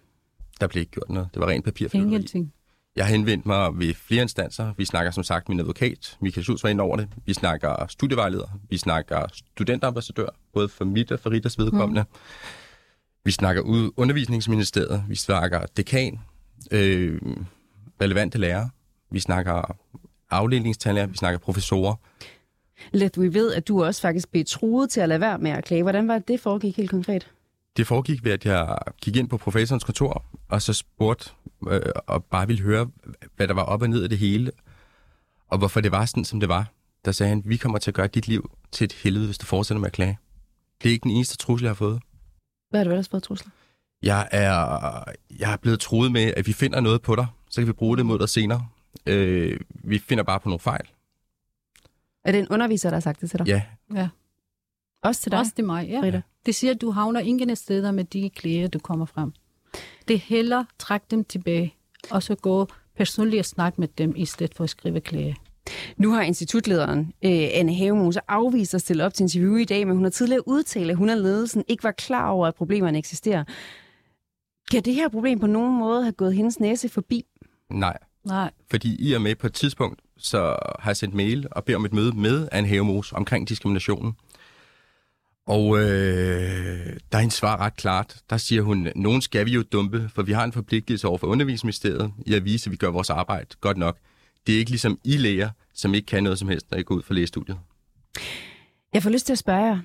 Der 0.61 0.67
blev 0.67 0.81
ikke 0.81 0.93
gjort 0.93 1.11
noget. 1.11 1.29
Det 1.35 1.41
var 1.41 1.49
rent 1.49 1.65
papir. 1.65 1.89
Ingenting. 1.93 2.53
Jeg 2.97 3.05
har 3.05 3.13
henvendt 3.13 3.47
mig 3.47 3.79
ved 3.79 3.95
flere 3.95 4.23
instanser. 4.23 4.73
Vi 4.77 4.85
snakker 4.85 5.11
som 5.11 5.25
sagt 5.25 5.49
min 5.49 5.61
advokat, 5.61 6.19
Michael 6.21 6.45
Schultz 6.45 6.63
var 6.63 6.71
ind 6.71 6.81
over 6.81 6.97
det. 6.97 7.09
Vi 7.27 7.35
snakker 7.35 7.87
studievejleder. 7.89 8.61
Vi 8.71 8.77
snakker 8.77 9.27
studentambassadør, 9.33 10.29
både 10.53 10.69
for 10.69 10.85
mit 10.85 11.13
og 11.13 11.21
for 11.21 11.31
Ritters 11.31 11.59
vedkommende. 11.59 12.03
Mm. 12.03 12.19
Vi 13.25 13.31
snakker 13.31 13.63
ud 13.63 13.91
undervisningsministeriet. 13.97 15.05
Vi 15.09 15.15
snakker 15.17 15.67
dekan, 15.77 16.21
øh, 16.71 17.21
relevante 18.01 18.39
lærere. 18.39 18.71
Vi 19.11 19.21
snakker 19.21 19.77
afdelingstandlærer. 20.31 21.07
Vi 21.07 21.17
snakker 21.17 21.39
professorer. 21.39 21.95
Let, 22.93 23.21
vi 23.21 23.35
ved, 23.35 23.53
at 23.55 23.69
du 23.69 23.85
også 23.85 24.01
faktisk 24.01 24.29
blev 24.31 24.45
truet 24.47 24.91
til 24.91 25.01
at 25.01 25.09
lade 25.09 25.21
være 25.21 25.39
med 25.39 25.51
at 25.51 25.65
klage. 25.65 25.83
Hvordan 25.83 26.09
var 26.09 26.19
det 26.19 26.41
foregik 26.41 26.77
helt 26.77 26.91
konkret? 26.91 27.31
Det 27.77 27.87
foregik 27.87 28.25
ved, 28.25 28.33
at 28.33 28.45
jeg 28.45 28.79
gik 29.03 29.17
ind 29.17 29.29
på 29.29 29.37
professorens 29.37 29.85
kontor, 29.85 30.25
og 30.49 30.63
så 30.63 30.73
spurgte, 30.73 31.31
øh, 31.71 31.81
og 32.07 32.25
bare 32.25 32.47
ville 32.47 32.63
høre, 32.63 32.91
hvad 33.37 33.49
der 33.49 33.55
var 33.55 33.63
op 33.63 33.83
og 33.83 33.91
ned 33.91 34.03
af 34.03 34.09
det 34.09 34.19
hele, 34.19 34.53
og 35.49 35.59
hvorfor 35.59 35.81
det 35.81 35.93
var 35.93 36.05
sådan, 36.05 36.25
som 36.25 36.41
det 36.41 36.49
var. 36.49 36.73
Der 37.05 37.13
sagde 37.13 37.29
han, 37.29 37.43
vi 37.45 37.57
kommer 37.57 37.79
til 37.79 37.91
at 37.91 37.95
gøre 37.95 38.07
dit 38.07 38.29
liv 38.29 38.51
til 38.73 38.85
et 38.85 38.93
helvede, 38.93 39.25
hvis 39.27 39.39
du 39.39 39.47
fortsætter 39.47 39.81
med 39.81 39.87
at 39.87 39.93
klage. 39.93 40.19
Det 40.83 40.89
er 40.89 40.93
ikke 40.93 41.03
den 41.03 41.11
eneste 41.11 41.37
trussel, 41.37 41.65
jeg 41.65 41.71
har 41.71 41.75
fået. 41.75 42.03
Hvad 42.71 42.81
er 42.81 42.85
det 42.85 42.91
ellers 42.91 43.09
fået 43.09 43.23
trusler? 43.23 43.51
Jeg 44.03 44.29
er, 44.31 45.05
jeg 45.39 45.53
er 45.53 45.57
blevet 45.57 45.81
truet 45.81 46.13
med, 46.13 46.35
at 46.37 46.47
vi 46.47 46.53
finder 46.53 46.81
noget 46.81 47.03
på 47.03 47.17
dig, 47.17 47.27
så 47.51 47.61
kan 47.61 47.69
vi 47.69 47.73
bruge 47.73 47.97
det 47.97 48.07
mod 48.07 48.19
dig 48.19 48.29
senere. 48.29 48.69
Øh, 49.07 49.61
vi 49.69 49.99
finder 49.99 50.25
bare 50.25 50.41
på 50.41 50.49
nogle 50.49 50.61
fejl. 50.61 50.89
Er 52.25 52.33
det 52.33 52.39
en 52.39 52.49
underviser, 52.49 52.91
der 52.91 52.97
har 52.97 53.01
sagt 53.01 53.21
det 53.21 53.31
til 53.31 53.39
dig? 53.39 53.47
Ja. 53.47 53.63
Ja. 53.95 54.09
Også 55.03 55.21
til 55.21 55.33
dig? 55.33 55.39
Også 55.39 55.55
til 55.55 55.65
mig, 55.65 55.89
ja. 55.89 56.01
Frida? 56.01 56.23
Det 56.47 56.55
siger, 56.55 56.75
at 56.75 56.81
du 56.81 56.91
havner 56.91 57.21
ingen 57.21 57.57
steder 57.57 57.91
med 57.91 58.05
de 58.05 58.31
klæder, 58.31 58.69
du 58.69 58.79
kommer 58.79 59.07
frem. 59.07 59.33
Det 60.09 60.15
er 60.15 60.19
heller 60.19 60.65
træk 60.79 61.01
dem 61.11 61.25
tilbage, 61.25 61.75
og 62.11 62.23
så 62.23 62.35
gå 62.35 62.67
personligt 62.97 63.39
og 63.39 63.45
snakke 63.45 63.81
med 63.81 63.89
dem, 63.99 64.13
i 64.17 64.25
stedet 64.25 64.55
for 64.55 64.65
at 64.65 64.71
skrive 64.71 65.01
klæde. 65.01 65.35
Nu 65.97 66.13
har 66.13 66.23
institutlederen 66.23 67.01
øh, 67.25 67.49
Anne 67.53 67.75
Havemose 67.75 68.21
afvist 68.29 68.75
at 68.75 68.81
stille 68.81 69.05
op 69.05 69.15
til 69.15 69.25
interview 69.25 69.57
i 69.57 69.65
dag, 69.65 69.87
men 69.87 69.97
hun 69.97 70.05
har 70.05 70.11
tidligere 70.11 70.49
udtalt, 70.49 70.91
at 70.91 70.97
hun 70.97 71.09
og 71.09 71.17
ledelsen 71.17 71.65
ikke 71.69 71.85
var 71.85 71.93
klar 71.93 72.29
over, 72.29 72.47
at 72.47 72.55
problemerne 72.55 72.99
eksisterer. 72.99 73.45
Kan 74.71 74.83
det 74.83 74.95
her 74.95 75.09
problem 75.09 75.39
på 75.41 75.47
nogen 75.47 75.79
måde 75.79 76.03
have 76.03 76.13
gået 76.13 76.35
hendes 76.35 76.61
næse 76.61 76.89
forbi? 76.89 77.25
Nej, 77.71 77.99
Nej, 78.25 78.51
fordi 78.71 78.97
I 79.09 79.13
er 79.13 79.19
med 79.19 79.35
på 79.35 79.47
et 79.47 79.53
tidspunkt, 79.55 80.01
så 80.19 80.39
har 80.79 80.91
jeg 80.91 80.97
sendt 80.97 81.15
mail 81.15 81.47
og 81.51 81.65
beder 81.65 81.79
om 81.79 81.85
et 81.85 81.93
møde 81.93 82.13
med 82.13 82.49
Anne 82.53 82.69
Havemos 82.69 83.13
omkring 83.13 83.49
diskriminationen. 83.49 84.13
Og 85.47 85.79
øh, 85.79 86.97
der 87.13 87.19
er 87.19 87.23
en 87.23 87.31
svar 87.31 87.57
ret 87.57 87.77
klart. 87.77 88.17
Der 88.31 88.37
siger 88.37 88.63
hun, 88.63 88.89
nogen 88.97 89.23
skal 89.23 89.47
vi 89.47 89.51
jo 89.51 89.63
dumpe, 89.63 90.11
for 90.15 90.23
vi 90.23 90.33
har 90.33 90.45
en 90.45 90.53
forpligtelse 90.53 91.09
over 91.09 91.19
for 91.19 91.27
undervisningsministeriet 91.27 92.13
i 92.27 92.35
at 92.35 92.45
vise, 92.45 92.69
at 92.69 92.71
vi 92.73 92.77
gør 92.77 92.89
vores 92.89 93.11
arbejde 93.11 93.47
godt 93.61 93.77
nok. 93.77 93.99
Det 94.47 94.55
er 94.55 94.59
ikke 94.59 94.71
ligesom 94.71 94.99
I 95.05 95.17
læger, 95.17 95.51
som 95.75 95.95
ikke 95.95 96.07
kan 96.07 96.23
noget 96.23 96.39
som 96.39 96.49
helst, 96.49 96.71
når 96.71 96.79
I 96.79 96.83
går 96.83 96.95
ud 96.95 97.03
fra 97.03 97.15
lægestudiet. 97.15 97.59
Jeg 98.93 99.03
får 99.03 99.11
lyst 99.11 99.27
til 99.27 99.33
at 99.33 99.39
spørge 99.39 99.65
jer, 99.65 99.79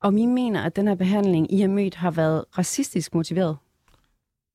om 0.00 0.16
I 0.16 0.26
mener, 0.26 0.62
at 0.62 0.76
den 0.76 0.88
her 0.88 0.94
behandling, 0.94 1.54
I 1.54 1.60
har 1.60 1.68
mødt, 1.68 1.94
har 1.94 2.10
været 2.10 2.44
racistisk 2.58 3.14
motiveret? 3.14 3.56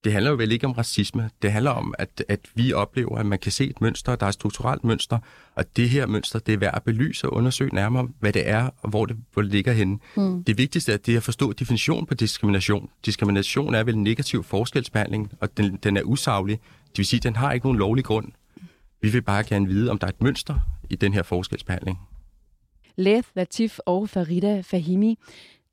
Det 0.04 0.12
handler 0.12 0.32
jo 0.32 0.38
vel 0.38 0.52
ikke 0.52 0.68
om 0.68 0.72
racisme. 0.72 1.30
Det 1.42 1.52
handler 1.52 1.72
om, 1.72 1.94
at, 2.00 2.24
at 2.28 2.40
vi 2.56 2.74
oplever, 2.74 3.18
at 3.18 3.26
man 3.26 3.40
kan 3.40 3.52
se 3.52 3.70
et 3.70 3.82
mønster, 3.82 4.16
der 4.16 4.26
er 4.26 4.28
et 4.28 4.34
strukturelt 4.34 4.84
mønster, 4.84 5.18
og 5.56 5.78
det 5.78 5.90
her 5.90 6.06
mønster, 6.06 6.40
det 6.40 6.54
er 6.54 6.58
værd 6.58 6.74
at 6.76 6.84
belyse 6.84 7.28
og 7.30 7.34
undersøge 7.34 7.76
nærmere, 7.76 8.10
hvad 8.20 8.34
det 8.34 8.50
er, 8.50 8.70
og 8.82 8.90
hvor 8.90 9.06
det, 9.06 9.18
hvor 9.34 9.42
det 9.42 9.52
ligger 9.52 9.74
henne. 9.74 10.00
Mm. 10.18 10.44
Det 10.44 10.58
vigtigste 10.58 10.94
er, 10.94 10.98
det 10.98 11.14
er 11.14 11.18
at 11.18 11.24
forstå 11.24 11.54
definition 11.54 12.06
på 12.06 12.14
diskrimination. 12.14 12.90
Diskrimination 13.06 13.76
er 13.76 13.84
vel 13.84 13.96
en 13.96 14.04
negativ 14.04 14.44
forskelsbehandling, 14.44 15.32
og 15.42 15.58
den, 15.58 15.80
den 15.84 15.98
er 15.98 16.02
usaglig. 16.04 16.60
Det 16.88 16.98
vil 16.98 17.06
sige, 17.06 17.18
at 17.18 17.24
den 17.24 17.36
har 17.36 17.52
ikke 17.52 17.66
nogen 17.66 17.80
lovlig 17.80 18.06
grund. 18.06 18.32
Vi 19.02 19.10
vil 19.10 19.22
bare 19.22 19.44
gerne 19.44 19.68
vide, 19.68 19.92
om 19.92 20.00
der 20.00 20.08
er 20.08 20.12
et 20.12 20.22
mønster 20.22 20.60
i 20.90 20.96
den 20.96 21.14
her 21.14 21.24
forskelsbehandling. 21.24 22.00
Leth, 22.96 23.28
Latif 23.36 23.80
og 23.86 24.10
Farida 24.10 24.62
Fahimi, 24.62 25.18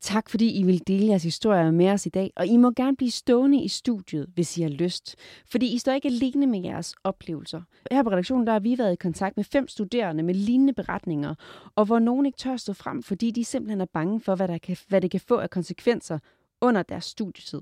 tak 0.01 0.31
fordi 0.31 0.59
I 0.59 0.63
vil 0.63 0.83
dele 0.87 1.07
jeres 1.07 1.23
historier 1.23 1.71
med 1.71 1.89
os 1.89 2.07
i 2.07 2.09
dag, 2.09 2.33
og 2.37 2.47
I 2.47 2.57
må 2.57 2.71
gerne 2.71 2.97
blive 2.97 3.11
stående 3.11 3.63
i 3.63 3.69
studiet, 3.69 4.27
hvis 4.35 4.59
I 4.59 4.63
har 4.63 4.69
lyst, 4.69 5.17
fordi 5.51 5.75
I 5.75 5.79
står 5.79 5.93
ikke 5.93 6.09
alene 6.09 6.47
med 6.47 6.63
jeres 6.63 6.95
oplevelser. 7.05 7.63
Her 7.91 8.03
på 8.03 8.11
redaktionen 8.11 8.47
der 8.47 8.53
har 8.53 8.61
vi 8.61 8.79
været 8.79 8.93
i 8.93 8.97
kontakt 8.97 9.37
med 9.37 9.45
fem 9.45 9.69
studerende 9.69 10.23
med 10.23 10.35
lignende 10.35 10.73
beretninger, 10.73 11.35
og 11.77 11.85
hvor 11.85 11.99
nogen 11.99 12.27
ikke 12.27 12.39
tør 12.39 12.57
stå 12.57 12.73
frem, 12.73 13.03
fordi 13.03 13.31
de 13.31 13.45
simpelthen 13.45 13.81
er 13.81 13.87
bange 13.93 14.21
for, 14.21 14.35
hvad, 14.35 14.49
der 14.49 14.59
kan, 14.59 14.77
hvad 14.89 15.01
det 15.01 15.11
kan 15.11 15.21
få 15.21 15.37
af 15.37 15.51
konsekvenser 15.51 16.19
under 16.61 16.83
deres 16.83 17.05
studietid. 17.05 17.61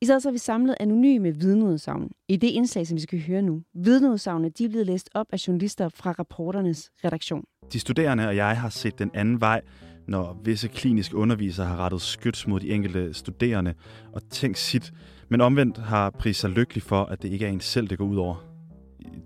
I 0.00 0.04
stedet 0.04 0.22
så 0.22 0.28
har 0.28 0.32
vi 0.32 0.38
samlet 0.38 0.76
anonyme 0.80 1.36
vidneudsagn 1.36 2.10
i 2.28 2.36
det 2.36 2.48
indslag, 2.48 2.86
som 2.86 2.96
vi 2.96 3.00
skal 3.00 3.22
høre 3.26 3.42
nu. 3.42 3.62
Vidneudsagene 3.74 4.48
de 4.48 4.64
er 4.64 4.68
blevet 4.68 4.86
læst 4.86 5.10
op 5.14 5.26
af 5.32 5.48
journalister 5.48 5.88
fra 5.88 6.12
rapporternes 6.12 6.90
redaktion. 7.04 7.44
De 7.72 7.80
studerende 7.80 8.28
og 8.28 8.36
jeg 8.36 8.60
har 8.60 8.68
set 8.68 8.98
den 8.98 9.10
anden 9.14 9.40
vej, 9.40 9.60
når 10.06 10.40
visse 10.44 10.68
kliniske 10.68 11.16
undervisere 11.16 11.66
har 11.66 11.76
rettet 11.76 12.00
skyts 12.00 12.46
mod 12.46 12.60
de 12.60 12.70
enkelte 12.70 13.14
studerende 13.14 13.74
og 14.12 14.22
tænkt 14.30 14.58
sit, 14.58 14.92
men 15.28 15.40
omvendt 15.40 15.78
har 15.78 16.10
pris 16.10 16.36
sig 16.36 16.50
lykkelig 16.50 16.82
for, 16.82 17.04
at 17.04 17.22
det 17.22 17.32
ikke 17.32 17.46
er 17.46 17.50
en 17.50 17.60
selv, 17.60 17.88
det 17.88 17.98
går 17.98 18.04
ud 18.04 18.16
over 18.16 18.44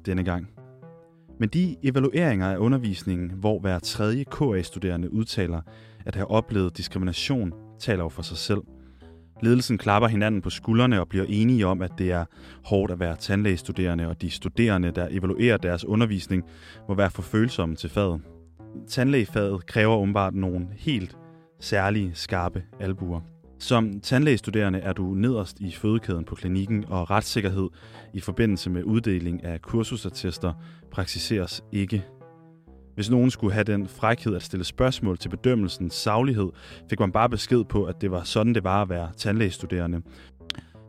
denne 0.07 0.25
gang. 0.25 0.49
Men 1.39 1.49
de 1.49 1.77
evalueringer 1.83 2.47
af 2.47 2.57
undervisningen, 2.57 3.31
hvor 3.31 3.59
hver 3.59 3.79
tredje 3.79 4.25
KA-studerende 4.25 5.13
udtaler 5.13 5.61
at 6.07 6.15
have 6.15 6.31
oplevet 6.31 6.77
diskrimination, 6.77 7.53
taler 7.79 8.05
jo 8.05 8.09
for 8.09 8.23
sig 8.23 8.37
selv. 8.37 8.61
Ledelsen 9.43 9.79
klapper 9.79 10.09
hinanden 10.09 10.43
på 10.43 10.51
skuldrene 10.51 11.01
og 11.01 11.09
bliver 11.09 11.25
enige 11.29 11.67
om, 11.67 11.83
at 11.83 11.93
det 11.99 12.11
er 12.11 12.25
hårdt 12.65 12.93
at 12.93 13.01
være 13.01 13.17
tandlægestuderende, 13.17 14.09
og 14.09 14.23
de 14.23 14.31
studerende, 14.31 14.91
der 14.91 15.09
evaluerer 15.11 15.57
deres 15.57 15.85
undervisning, 15.85 16.45
må 16.89 16.95
være 16.95 17.11
for 17.11 17.23
følsomme 17.23 17.77
til 17.77 17.91
faget. 17.91 18.21
Tandlægefaget 18.89 19.67
kræver 19.67 19.97
åbenbart 19.97 20.35
nogle 20.35 20.69
helt 20.77 21.17
særlige 21.61 22.11
skarpe 22.15 22.63
albuer. 22.81 23.21
Som 23.59 24.01
tandlægestuderende 24.01 24.79
er 24.79 24.93
du 24.93 25.15
nederst 25.15 25.61
i 25.61 25.73
fødekæden 25.73 26.25
på 26.25 26.35
klinikken, 26.35 26.85
og 26.89 27.11
retssikkerhed 27.11 27.69
i 28.15 28.21
forbindelse 28.21 28.71
med 28.71 28.85
uddeling 28.85 29.45
af 29.45 29.63
kursusattester 29.63 30.53
praktiseres 30.91 31.65
ikke. 31.73 32.05
Hvis 32.95 33.11
nogen 33.11 33.31
skulle 33.31 33.53
have 33.53 33.65
den 33.65 33.89
frækhed 33.89 34.37
at 34.37 34.43
stille 34.43 34.65
spørgsmål 34.65 35.19
til 35.19 35.29
bedømmelsens 35.29 35.95
saglighed, 35.95 36.49
fik 36.91 37.01
man 37.01 37.13
bare 37.13 37.29
besked 37.29 37.65
på, 37.65 37.85
at 37.85 38.01
det 38.01 38.11
var 38.11 38.23
sådan, 38.23 38.55
det 38.55 38.65
var 38.65 38.83
at 38.83 38.89
være 38.89 39.09
tandlægestuderende. 39.17 40.03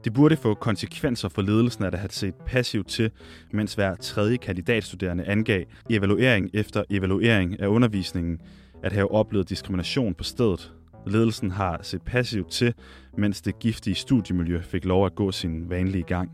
Det 0.07 0.13
burde 0.13 0.37
få 0.37 0.53
konsekvenser 0.53 1.29
for 1.29 1.41
ledelsen 1.41 1.83
at 1.83 1.93
have 1.93 2.09
set 2.09 2.35
passivt 2.35 2.87
til, 2.87 3.11
mens 3.51 3.73
hver 3.73 3.95
tredje 3.95 4.37
kandidatstuderende 4.37 5.23
angav 5.23 5.63
i 5.89 5.95
evaluering 5.95 6.49
efter 6.53 6.83
evaluering 6.89 7.59
af 7.59 7.67
undervisningen 7.67 8.41
at 8.83 8.93
have 8.93 9.11
oplevet 9.11 9.49
diskrimination 9.49 10.13
på 10.13 10.23
stedet. 10.23 10.73
Ledelsen 11.07 11.51
har 11.51 11.79
set 11.81 12.01
passivt 12.01 12.51
til, 12.51 12.73
mens 13.17 13.41
det 13.41 13.59
giftige 13.59 13.95
studiemiljø 13.95 14.61
fik 14.61 14.85
lov 14.85 15.05
at 15.05 15.15
gå 15.15 15.31
sin 15.31 15.69
vanlige 15.69 16.03
gang. 16.03 16.31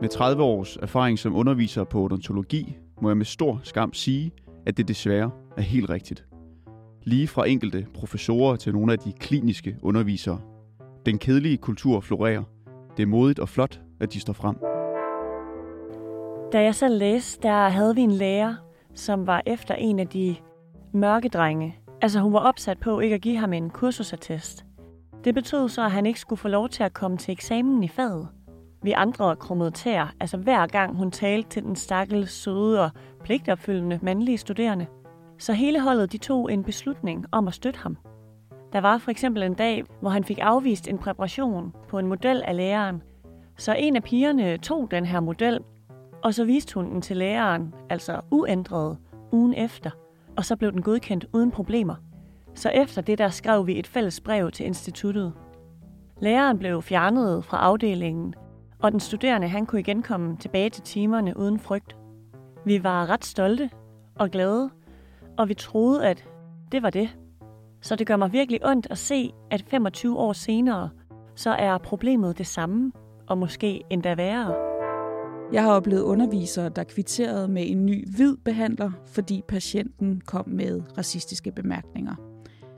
Med 0.00 0.08
30 0.08 0.42
års 0.42 0.76
erfaring 0.76 1.18
som 1.18 1.36
underviser 1.36 1.84
på 1.84 2.02
odontologi, 2.02 2.76
må 3.02 3.10
jeg 3.10 3.16
med 3.16 3.26
stor 3.26 3.60
skam 3.62 3.92
sige, 3.92 4.32
at 4.66 4.76
det 4.76 4.88
desværre 4.88 5.30
er 5.56 5.62
helt 5.62 5.90
rigtigt. 5.90 6.24
Lige 7.02 7.28
fra 7.28 7.48
enkelte 7.48 7.86
professorer 7.94 8.56
til 8.56 8.72
nogle 8.72 8.92
af 8.92 8.98
de 8.98 9.12
kliniske 9.12 9.76
undervisere. 9.82 10.57
Den 11.08 11.18
kedelige 11.18 11.56
kultur 11.56 12.00
florerer. 12.00 12.42
Det 12.96 13.02
er 13.02 13.06
modigt 13.06 13.38
og 13.38 13.48
flot, 13.48 13.80
at 14.00 14.12
de 14.12 14.20
står 14.20 14.32
frem. 14.32 14.56
Da 16.52 16.62
jeg 16.62 16.74
så 16.74 16.88
læste, 16.88 17.42
der 17.42 17.68
havde 17.68 17.94
vi 17.94 18.00
en 18.00 18.12
lærer, 18.12 18.54
som 18.94 19.26
var 19.26 19.42
efter 19.46 19.74
en 19.74 19.98
af 19.98 20.08
de 20.08 20.36
mørke 20.92 21.28
drenge. 21.28 21.76
Altså 22.02 22.20
hun 22.20 22.32
var 22.32 22.38
opsat 22.38 22.78
på 22.78 23.00
ikke 23.00 23.14
at 23.14 23.20
give 23.20 23.36
ham 23.36 23.52
en 23.52 23.70
kursusattest. 23.70 24.64
Det 25.24 25.34
betød 25.34 25.68
så, 25.68 25.84
at 25.84 25.90
han 25.90 26.06
ikke 26.06 26.20
skulle 26.20 26.38
få 26.38 26.48
lov 26.48 26.68
til 26.68 26.82
at 26.82 26.92
komme 26.92 27.16
til 27.16 27.32
eksamen 27.32 27.84
i 27.84 27.88
faget. 27.88 28.28
Vi 28.82 28.92
andre 28.92 29.36
krummede 29.36 29.70
tæer, 29.70 30.06
altså 30.20 30.36
hver 30.36 30.66
gang 30.66 30.96
hun 30.96 31.10
talte 31.10 31.48
til 31.48 31.62
den 31.62 31.76
stakkels 31.76 32.30
søde 32.30 32.84
og 32.84 32.90
pligtopfyldende 33.24 33.98
mandlige 34.02 34.38
studerende. 34.38 34.86
Så 35.38 35.52
hele 35.52 35.80
holdet 35.80 36.12
de 36.12 36.18
tog 36.18 36.52
en 36.52 36.64
beslutning 36.64 37.24
om 37.32 37.48
at 37.48 37.54
støtte 37.54 37.80
ham. 37.80 37.96
Der 38.72 38.80
var 38.80 38.98
for 38.98 39.10
eksempel 39.10 39.42
en 39.42 39.54
dag, 39.54 39.84
hvor 40.00 40.10
han 40.10 40.24
fik 40.24 40.38
afvist 40.42 40.88
en 40.88 40.98
præparation 40.98 41.74
på 41.88 41.98
en 41.98 42.06
model 42.06 42.42
af 42.42 42.56
læreren. 42.56 43.02
Så 43.56 43.74
en 43.78 43.96
af 43.96 44.02
pigerne 44.02 44.56
tog 44.56 44.90
den 44.90 45.06
her 45.06 45.20
model, 45.20 45.60
og 46.22 46.34
så 46.34 46.44
viste 46.44 46.74
hun 46.74 46.90
den 46.90 47.02
til 47.02 47.16
læreren, 47.16 47.74
altså 47.90 48.20
uændret, 48.30 48.98
ugen 49.32 49.54
efter. 49.54 49.90
Og 50.36 50.44
så 50.44 50.56
blev 50.56 50.72
den 50.72 50.82
godkendt 50.82 51.26
uden 51.32 51.50
problemer. 51.50 51.94
Så 52.54 52.68
efter 52.68 53.02
det 53.02 53.18
der 53.18 53.28
skrev 53.28 53.66
vi 53.66 53.78
et 53.78 53.86
fælles 53.86 54.20
brev 54.20 54.50
til 54.50 54.66
instituttet. 54.66 55.32
Læreren 56.20 56.58
blev 56.58 56.82
fjernet 56.82 57.44
fra 57.44 57.56
afdelingen, 57.56 58.34
og 58.78 58.92
den 58.92 59.00
studerende 59.00 59.48
han 59.48 59.66
kunne 59.66 59.80
igen 59.80 60.02
komme 60.02 60.36
tilbage 60.36 60.70
til 60.70 60.82
timerne 60.82 61.36
uden 61.36 61.58
frygt. 61.58 61.96
Vi 62.64 62.84
var 62.84 63.10
ret 63.10 63.24
stolte 63.24 63.70
og 64.14 64.30
glade, 64.30 64.70
og 65.38 65.48
vi 65.48 65.54
troede, 65.54 66.06
at 66.06 66.28
det 66.72 66.82
var 66.82 66.90
det. 66.90 67.08
Så 67.82 67.96
det 67.96 68.06
gør 68.06 68.16
mig 68.16 68.32
virkelig 68.32 68.66
ondt 68.66 68.86
at 68.90 68.98
se, 68.98 69.30
at 69.50 69.64
25 69.68 70.18
år 70.18 70.32
senere, 70.32 70.90
så 71.36 71.50
er 71.50 71.78
problemet 71.78 72.38
det 72.38 72.46
samme, 72.46 72.92
og 73.28 73.38
måske 73.38 73.82
endda 73.90 74.14
værre. 74.14 74.54
Jeg 75.52 75.62
har 75.62 75.72
oplevet 75.72 76.02
undervisere, 76.02 76.68
der 76.68 76.84
kvitterede 76.84 77.48
med 77.48 77.70
en 77.70 77.86
ny 77.86 78.08
hvid 78.16 78.36
behandler, 78.44 78.90
fordi 79.06 79.42
patienten 79.48 80.20
kom 80.26 80.48
med 80.48 80.82
racistiske 80.98 81.52
bemærkninger. 81.52 82.14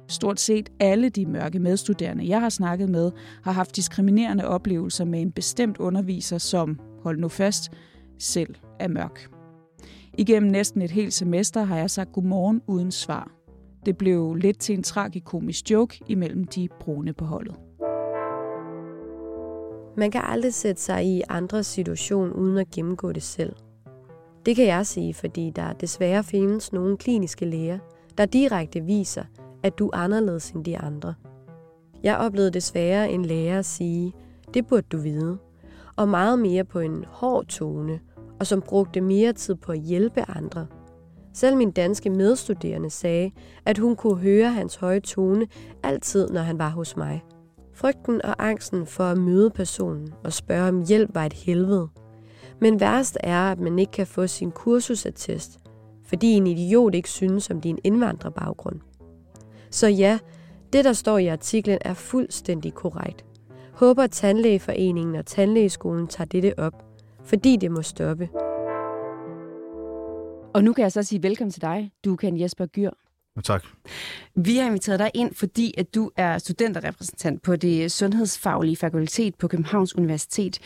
Stort 0.09 0.41
set 0.41 0.71
alle 0.81 1.09
de 1.09 1.27
mørke 1.27 1.59
medstuderende, 1.59 2.29
jeg 2.29 2.41
har 2.41 2.49
snakket 2.49 2.89
med, 2.89 3.13
har 3.43 3.53
haft 3.53 3.77
diskriminerende 3.77 4.49
oplevelser 4.49 5.05
med 5.05 5.21
en 5.21 5.33
bestemt 5.33 5.79
underviser, 5.79 6.39
som, 6.39 6.81
hold 7.03 7.19
nu 7.19 7.29
fast, 7.29 7.73
selv 8.19 8.55
er 8.81 8.89
mørk. 8.89 9.31
Igennem 10.19 10.51
næsten 10.51 10.83
et 10.83 10.91
helt 10.91 11.13
semester 11.13 11.65
har 11.65 11.77
jeg 11.77 11.91
sagt 11.91 12.13
godmorgen 12.13 12.63
uden 12.67 12.91
svar. 12.91 13.40
Det 13.87 13.97
blev 13.97 14.35
lidt 14.35 14.59
til 14.59 14.75
en 14.75 14.83
tragikomisk 14.83 15.71
joke 15.71 16.01
imellem 16.07 16.45
de 16.45 16.69
brune 16.81 17.13
på 17.13 17.25
holdet. 17.25 17.55
Man 19.97 20.11
kan 20.11 20.21
aldrig 20.25 20.55
sætte 20.55 20.83
sig 20.83 21.07
i 21.07 21.23
andres 21.29 21.67
situation 21.67 22.33
uden 22.33 22.59
at 22.59 22.71
gennemgå 22.71 23.13
det 23.13 23.23
selv. 23.23 23.57
Det 24.47 24.57
kan 24.57 24.67
jeg 24.67 24.87
sige, 24.87 25.15
fordi 25.15 25.51
der 25.57 25.73
desværre 25.73 26.25
findes 26.25 26.73
nogle 26.73 26.97
kliniske 26.97 27.45
læger, 27.45 27.79
der 28.19 28.27
direkte 28.27 28.81
viser, 28.81 29.25
at 29.63 29.79
du 29.79 29.89
er 29.89 29.97
anderledes 29.97 30.51
end 30.51 30.65
de 30.65 30.79
andre. 30.79 31.15
Jeg 32.03 32.17
oplevede 32.17 32.51
desværre 32.51 33.11
en 33.11 33.25
lærer 33.25 33.63
sige, 33.63 34.13
det 34.55 34.67
burde 34.67 34.87
du 34.93 34.99
vide, 34.99 35.39
og 35.97 36.09
meget 36.09 36.39
mere 36.39 36.65
på 36.65 36.81
en 36.81 37.05
hård 37.09 37.47
tone, 37.47 38.01
og 38.41 38.47
som 38.47 38.63
brugte 38.63 39.01
mere 39.01 39.33
tid 39.33 39.55
på 39.55 39.73
at 39.73 39.79
hjælpe 39.79 40.31
andre. 40.31 40.67
Selv 41.35 41.57
min 41.57 41.71
danske 41.71 42.11
medstuderende 42.11 42.91
sagde, 42.91 43.31
at 43.67 43.79
hun 43.79 43.97
kunne 43.97 44.19
høre 44.19 44.51
hans 44.51 44.77
høje 44.77 45.01
tone 45.01 45.47
altid, 45.83 46.29
når 46.29 46.41
han 46.41 46.59
var 46.59 46.69
hos 46.69 46.97
mig. 46.97 47.23
Frygten 47.75 48.25
og 48.25 48.49
angsten 48.49 48.87
for 48.87 49.05
at 49.05 49.19
møde 49.19 49.51
personen 49.51 50.15
og 50.25 50.33
spørge 50.33 50.69
om 50.69 50.85
hjælp 50.87 51.15
var 51.15 51.27
et 51.27 51.33
helvede. 51.33 51.89
Men 52.61 52.81
værst 52.81 53.19
er, 53.21 53.53
at 53.53 53.61
man 53.61 53.79
ikke 53.79 53.93
kan 53.93 54.07
få 54.07 54.27
sin 54.27 54.51
kursusattest, 54.51 55.61
fordi 56.07 56.27
en 56.27 56.47
idiot 56.47 56.95
ikke 56.95 57.11
synes 57.11 57.51
om 57.51 57.61
din 57.61 57.79
indvandrerbaggrund. 57.85 58.81
Så 59.71 59.89
ja, 59.89 60.19
det 60.73 60.85
der 60.85 60.93
står 60.93 61.19
i 61.19 61.27
artiklen 61.27 61.79
er 61.81 61.95
fuldstændig 61.95 62.75
korrekt. 62.75 63.25
Håber 63.73 64.07
Tandlægeforeningen 64.07 65.15
og 65.15 65.27
Tandlægeskolen 65.27 66.07
tager 66.07 66.29
dette 66.29 66.59
op, 66.59 66.85
fordi 67.25 67.57
det 67.57 67.71
må 67.71 67.83
stoppe. 67.83 68.29
Og 70.55 70.65
nu 70.65 70.73
kan 70.73 70.83
jeg 70.83 70.93
så 70.93 71.03
sige 71.03 71.23
velkommen 71.23 71.53
til 71.53 71.63
dig, 71.63 71.93
du 72.05 72.17
kan 72.17 72.41
Jesper 72.41 72.67
Gyr. 72.67 72.91
Tak. 73.45 73.65
Vi 74.35 74.57
har 74.57 74.67
inviteret 74.67 74.99
dig 74.99 75.11
ind, 75.15 75.35
fordi 75.35 75.75
at 75.79 75.95
du 75.95 76.11
er 76.17 76.39
studenterrepræsentant 76.39 77.43
på 77.43 77.57
det 77.57 77.93
sundhedsfaglige 77.93 78.77
fakultet 78.77 79.35
på 79.35 79.49
Københavns 79.49 79.97
Universitet. 79.97 80.59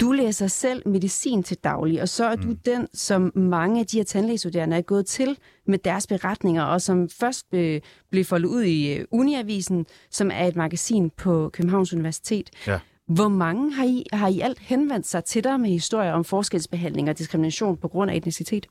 Du 0.00 0.12
læser 0.12 0.46
selv 0.46 0.88
medicin 0.88 1.42
til 1.42 1.56
daglig, 1.64 2.02
og 2.02 2.08
så 2.08 2.24
er 2.24 2.36
mm. 2.36 2.42
du 2.42 2.52
den, 2.52 2.88
som 2.94 3.32
mange 3.34 3.80
af 3.80 3.86
de 3.86 3.96
her 3.96 4.04
tandlægestuderende 4.04 4.76
er 4.76 4.80
gået 4.80 5.06
til 5.06 5.38
med 5.66 5.78
deres 5.78 6.06
beretninger, 6.06 6.62
og 6.62 6.82
som 6.82 7.08
først 7.08 7.46
øh, 7.54 7.80
blev 8.10 8.24
foldet 8.24 8.48
ud 8.48 8.62
i 8.62 8.92
øh, 8.92 9.04
Uniavisen, 9.10 9.86
som 10.10 10.30
er 10.34 10.44
et 10.44 10.56
magasin 10.56 11.10
på 11.10 11.50
Københavns 11.52 11.92
Universitet. 11.94 12.50
Ja. 12.66 12.78
Hvor 13.06 13.28
mange 13.28 13.74
har 13.74 13.84
I, 13.84 14.06
har 14.12 14.28
I 14.28 14.40
alt 14.40 14.58
henvendt 14.58 15.06
sig 15.06 15.24
til 15.24 15.44
dig 15.44 15.60
med 15.60 15.70
historier 15.70 16.12
om 16.12 16.24
forskelsbehandling 16.24 17.10
og 17.10 17.18
diskrimination 17.18 17.76
på 17.76 17.88
grund 17.88 18.10
af 18.10 18.16
etnicitet? 18.16 18.66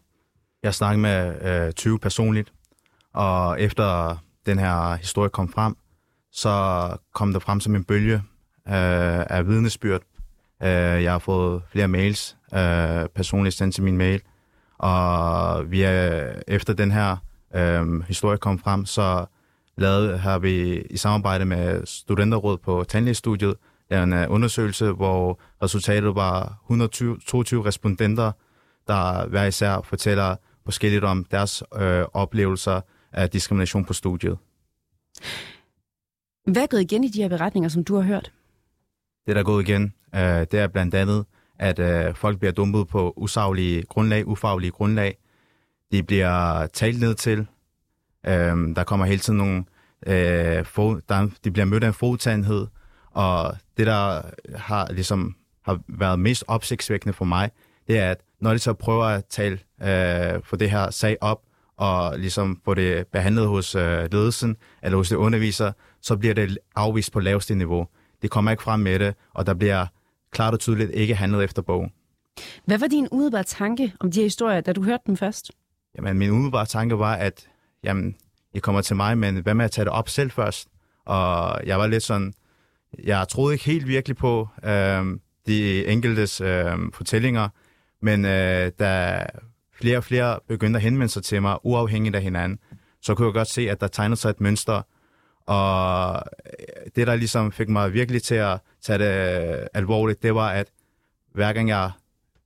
Jeg 0.63 0.73
snakkede 0.73 1.01
med 1.01 1.41
øh, 1.67 1.73
20 1.73 1.99
personligt, 1.99 2.53
og 3.13 3.61
efter 3.61 4.17
den 4.45 4.59
her 4.59 4.95
historie 4.95 5.29
kom 5.29 5.51
frem, 5.51 5.75
så 6.31 6.89
kom 7.13 7.33
der 7.33 7.39
frem 7.39 7.59
som 7.59 7.75
en 7.75 7.83
bølge 7.83 8.15
øh, 8.67 9.25
af 9.29 9.47
vidnesbyrd. 9.47 10.01
Øh, 10.63 10.69
jeg 11.03 11.11
har 11.11 11.19
fået 11.19 11.61
flere 11.71 11.87
mails 11.87 12.37
øh, 12.53 13.09
personligt 13.15 13.55
sendt 13.55 13.75
til 13.75 13.83
min 13.83 13.97
mail, 13.97 14.21
og 14.77 15.71
vi 15.71 15.81
er, 15.81 16.33
efter 16.47 16.73
den 16.73 16.91
her 16.91 17.17
øh, 17.55 18.01
historie 18.01 18.37
kom 18.37 18.59
frem, 18.59 18.85
så 18.85 19.25
lavede, 19.77 20.17
har 20.17 20.39
vi 20.39 20.81
i 20.81 20.97
samarbejde 20.97 21.45
med 21.45 21.85
Studenterråd 21.85 22.57
på 22.57 22.83
Tandlægestudiet 22.83 23.55
en 23.91 24.13
øh, 24.13 24.25
undersøgelse, 24.29 24.91
hvor 24.91 25.39
resultatet 25.63 26.15
var 26.15 26.57
122 26.63 27.65
respondenter, 27.65 28.31
der 28.87 29.27
hver 29.27 29.45
især 29.45 29.81
fortæller 29.83 30.35
forskelligt 30.67 31.03
om 31.03 31.23
deres 31.31 31.63
øh, 31.75 32.05
oplevelser 32.13 32.81
af 33.11 33.29
diskrimination 33.29 33.85
på 33.85 33.93
studiet. 33.93 34.37
Hvad 36.45 36.63
er 36.63 36.67
gået 36.67 36.81
igen 36.81 37.03
i 37.03 37.07
de 37.07 37.21
her 37.21 37.29
beretninger, 37.29 37.69
som 37.69 37.83
du 37.83 37.95
har 37.95 38.01
hørt? 38.01 38.33
Det, 39.25 39.35
der 39.35 39.41
er 39.41 39.45
gået 39.45 39.69
igen, 39.69 39.93
øh, 40.15 40.21
det 40.21 40.53
er 40.53 40.67
blandt 40.67 40.95
andet, 40.95 41.25
at 41.59 41.79
øh, 41.79 42.15
folk 42.15 42.39
bliver 42.39 42.51
dumpet 42.51 42.87
på 42.87 43.13
usaglige 43.17 43.83
grundlag, 43.83 44.27
ufaglige 44.27 44.71
grundlag. 44.71 45.17
De 45.91 46.03
bliver 46.03 46.67
talt 46.67 46.99
ned 46.99 47.15
til. 47.15 47.47
Øh, 48.27 48.75
der 48.75 48.83
kommer 48.83 49.05
hele 49.05 49.19
tiden 49.19 49.37
nogle... 49.37 49.65
Øh, 50.07 50.65
fod, 50.65 51.01
der, 51.09 51.29
de 51.43 51.51
bliver 51.51 51.65
mødt 51.65 51.83
af 51.83 51.87
en 51.87 51.93
fodtandhed. 51.93 52.67
Og 53.11 53.57
det, 53.77 53.87
der 53.87 54.21
har, 54.55 54.91
ligesom, 54.91 55.35
har 55.61 55.79
været 55.87 56.19
mest 56.19 56.43
opsigtsvækkende 56.47 57.13
for 57.13 57.25
mig, 57.25 57.51
det 57.87 57.97
er, 57.97 58.11
at 58.11 58.21
når 58.41 58.53
de 58.53 58.59
så 58.59 58.73
prøver 58.73 59.05
at 59.05 59.25
tale 59.25 59.59
øh, 59.81 60.41
for 60.43 60.55
det 60.55 60.71
her 60.71 60.89
sag 60.89 61.17
op, 61.21 61.41
og 61.77 62.19
ligesom 62.19 62.61
få 62.65 62.73
det 62.73 63.07
behandlet 63.07 63.47
hos 63.47 63.75
øh, 63.75 64.11
ledelsen 64.11 64.57
eller 64.83 64.97
hos 64.97 65.09
det 65.09 65.15
underviser, 65.15 65.71
så 66.01 66.17
bliver 66.17 66.33
det 66.33 66.57
afvist 66.75 67.11
på 67.11 67.19
laveste 67.19 67.55
niveau. 67.55 67.87
Det 68.21 68.29
kommer 68.29 68.51
ikke 68.51 68.63
frem 68.63 68.79
med 68.79 68.99
det, 68.99 69.15
og 69.33 69.45
der 69.45 69.53
bliver 69.53 69.85
klart 70.31 70.53
og 70.53 70.59
tydeligt 70.59 70.91
ikke 70.91 71.15
handlet 71.15 71.43
efter 71.43 71.61
bogen. 71.61 71.91
Hvad 72.65 72.77
var 72.77 72.87
din 72.87 73.07
umiddelbare 73.11 73.43
tanke 73.43 73.93
om 73.99 74.11
de 74.11 74.19
her 74.19 74.25
historier, 74.25 74.61
da 74.61 74.73
du 74.73 74.83
hørte 74.83 75.03
dem 75.07 75.17
først? 75.17 75.51
Jamen, 75.97 76.17
min 76.17 76.29
umiddelbare 76.29 76.65
tanke 76.65 76.99
var, 76.99 77.13
at 77.15 77.47
jamen, 77.83 78.15
I 78.53 78.59
kommer 78.59 78.81
til 78.81 78.95
mig, 78.95 79.17
men 79.17 79.37
hvad 79.37 79.53
med 79.53 79.65
at 79.65 79.71
tage 79.71 79.85
det 79.85 79.93
op 79.93 80.09
selv 80.09 80.31
først? 80.31 80.67
Og 81.05 81.59
jeg 81.65 81.79
var 81.79 81.87
lidt 81.87 82.03
sådan, 82.03 82.33
jeg 83.03 83.27
troede 83.27 83.53
ikke 83.53 83.65
helt 83.65 83.87
virkelig 83.87 84.17
på 84.17 84.47
øh, 84.63 85.05
de 85.47 85.87
enkeltes 85.87 86.41
øh, 86.41 86.77
fortællinger, 86.93 87.49
men 88.01 88.25
øh, 88.25 88.71
da 88.79 89.25
flere 89.71 89.97
og 89.97 90.03
flere 90.03 90.39
begyndte 90.47 90.77
at 90.77 90.83
henvende 90.83 91.09
sig 91.09 91.23
til 91.23 91.41
mig, 91.41 91.57
uafhængigt 91.63 92.15
af 92.15 92.21
hinanden, 92.21 92.59
så 93.01 93.15
kunne 93.15 93.25
jeg 93.25 93.33
godt 93.33 93.47
se, 93.47 93.69
at 93.69 93.81
der 93.81 93.87
tegnede 93.87 94.19
sig 94.19 94.29
et 94.29 94.41
mønster. 94.41 94.81
Og 95.45 96.23
øh, 96.45 96.91
det, 96.95 97.07
der 97.07 97.15
ligesom 97.15 97.51
fik 97.51 97.69
mig 97.69 97.93
virkelig 97.93 98.23
til 98.23 98.35
at 98.35 98.59
tage 98.81 98.99
det 98.99 99.59
øh, 99.59 99.67
alvorligt, 99.73 100.23
det 100.23 100.35
var, 100.35 100.49
at 100.49 100.67
hver 101.33 101.53
gang 101.53 101.69
jeg 101.69 101.91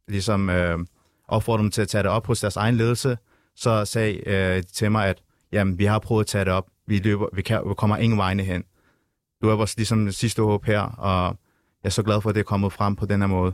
ligesom 0.07 0.49
øh, 0.49 0.79
opfordrede 1.27 1.63
dem 1.63 1.71
til 1.71 1.81
at 1.81 1.87
tage 1.87 2.03
det 2.03 2.11
op 2.11 2.27
hos 2.27 2.39
deres 2.39 2.55
egen 2.55 2.75
ledelse, 2.75 3.17
så 3.55 3.85
sagde 3.85 4.29
øh, 4.29 4.55
de 4.55 4.61
til 4.61 4.91
mig, 4.91 5.07
at 5.07 5.21
jamen, 5.51 5.77
vi 5.79 5.85
har 5.85 5.99
prøvet 5.99 6.23
at 6.23 6.27
tage 6.27 6.45
det 6.45 6.53
op, 6.53 6.67
vi, 6.87 6.97
løber, 6.97 7.27
vi, 7.33 7.41
kan, 7.41 7.61
vi 7.69 7.73
kommer 7.73 7.97
ingen 7.97 8.17
vegne 8.17 8.43
hen. 8.43 8.63
Du 9.41 9.49
er 9.49 9.55
vores 9.55 9.77
ligesom 9.77 10.11
sidste 10.11 10.41
håb 10.41 10.65
her, 10.65 10.81
og 10.81 11.37
jeg 11.83 11.89
er 11.89 11.91
så 11.91 12.03
glad 12.03 12.21
for, 12.21 12.29
at 12.29 12.35
det 12.35 12.39
er 12.39 12.45
kommet 12.45 12.73
frem 12.73 12.95
på 12.95 13.05
den 13.05 13.21
her 13.21 13.27
måde. 13.27 13.53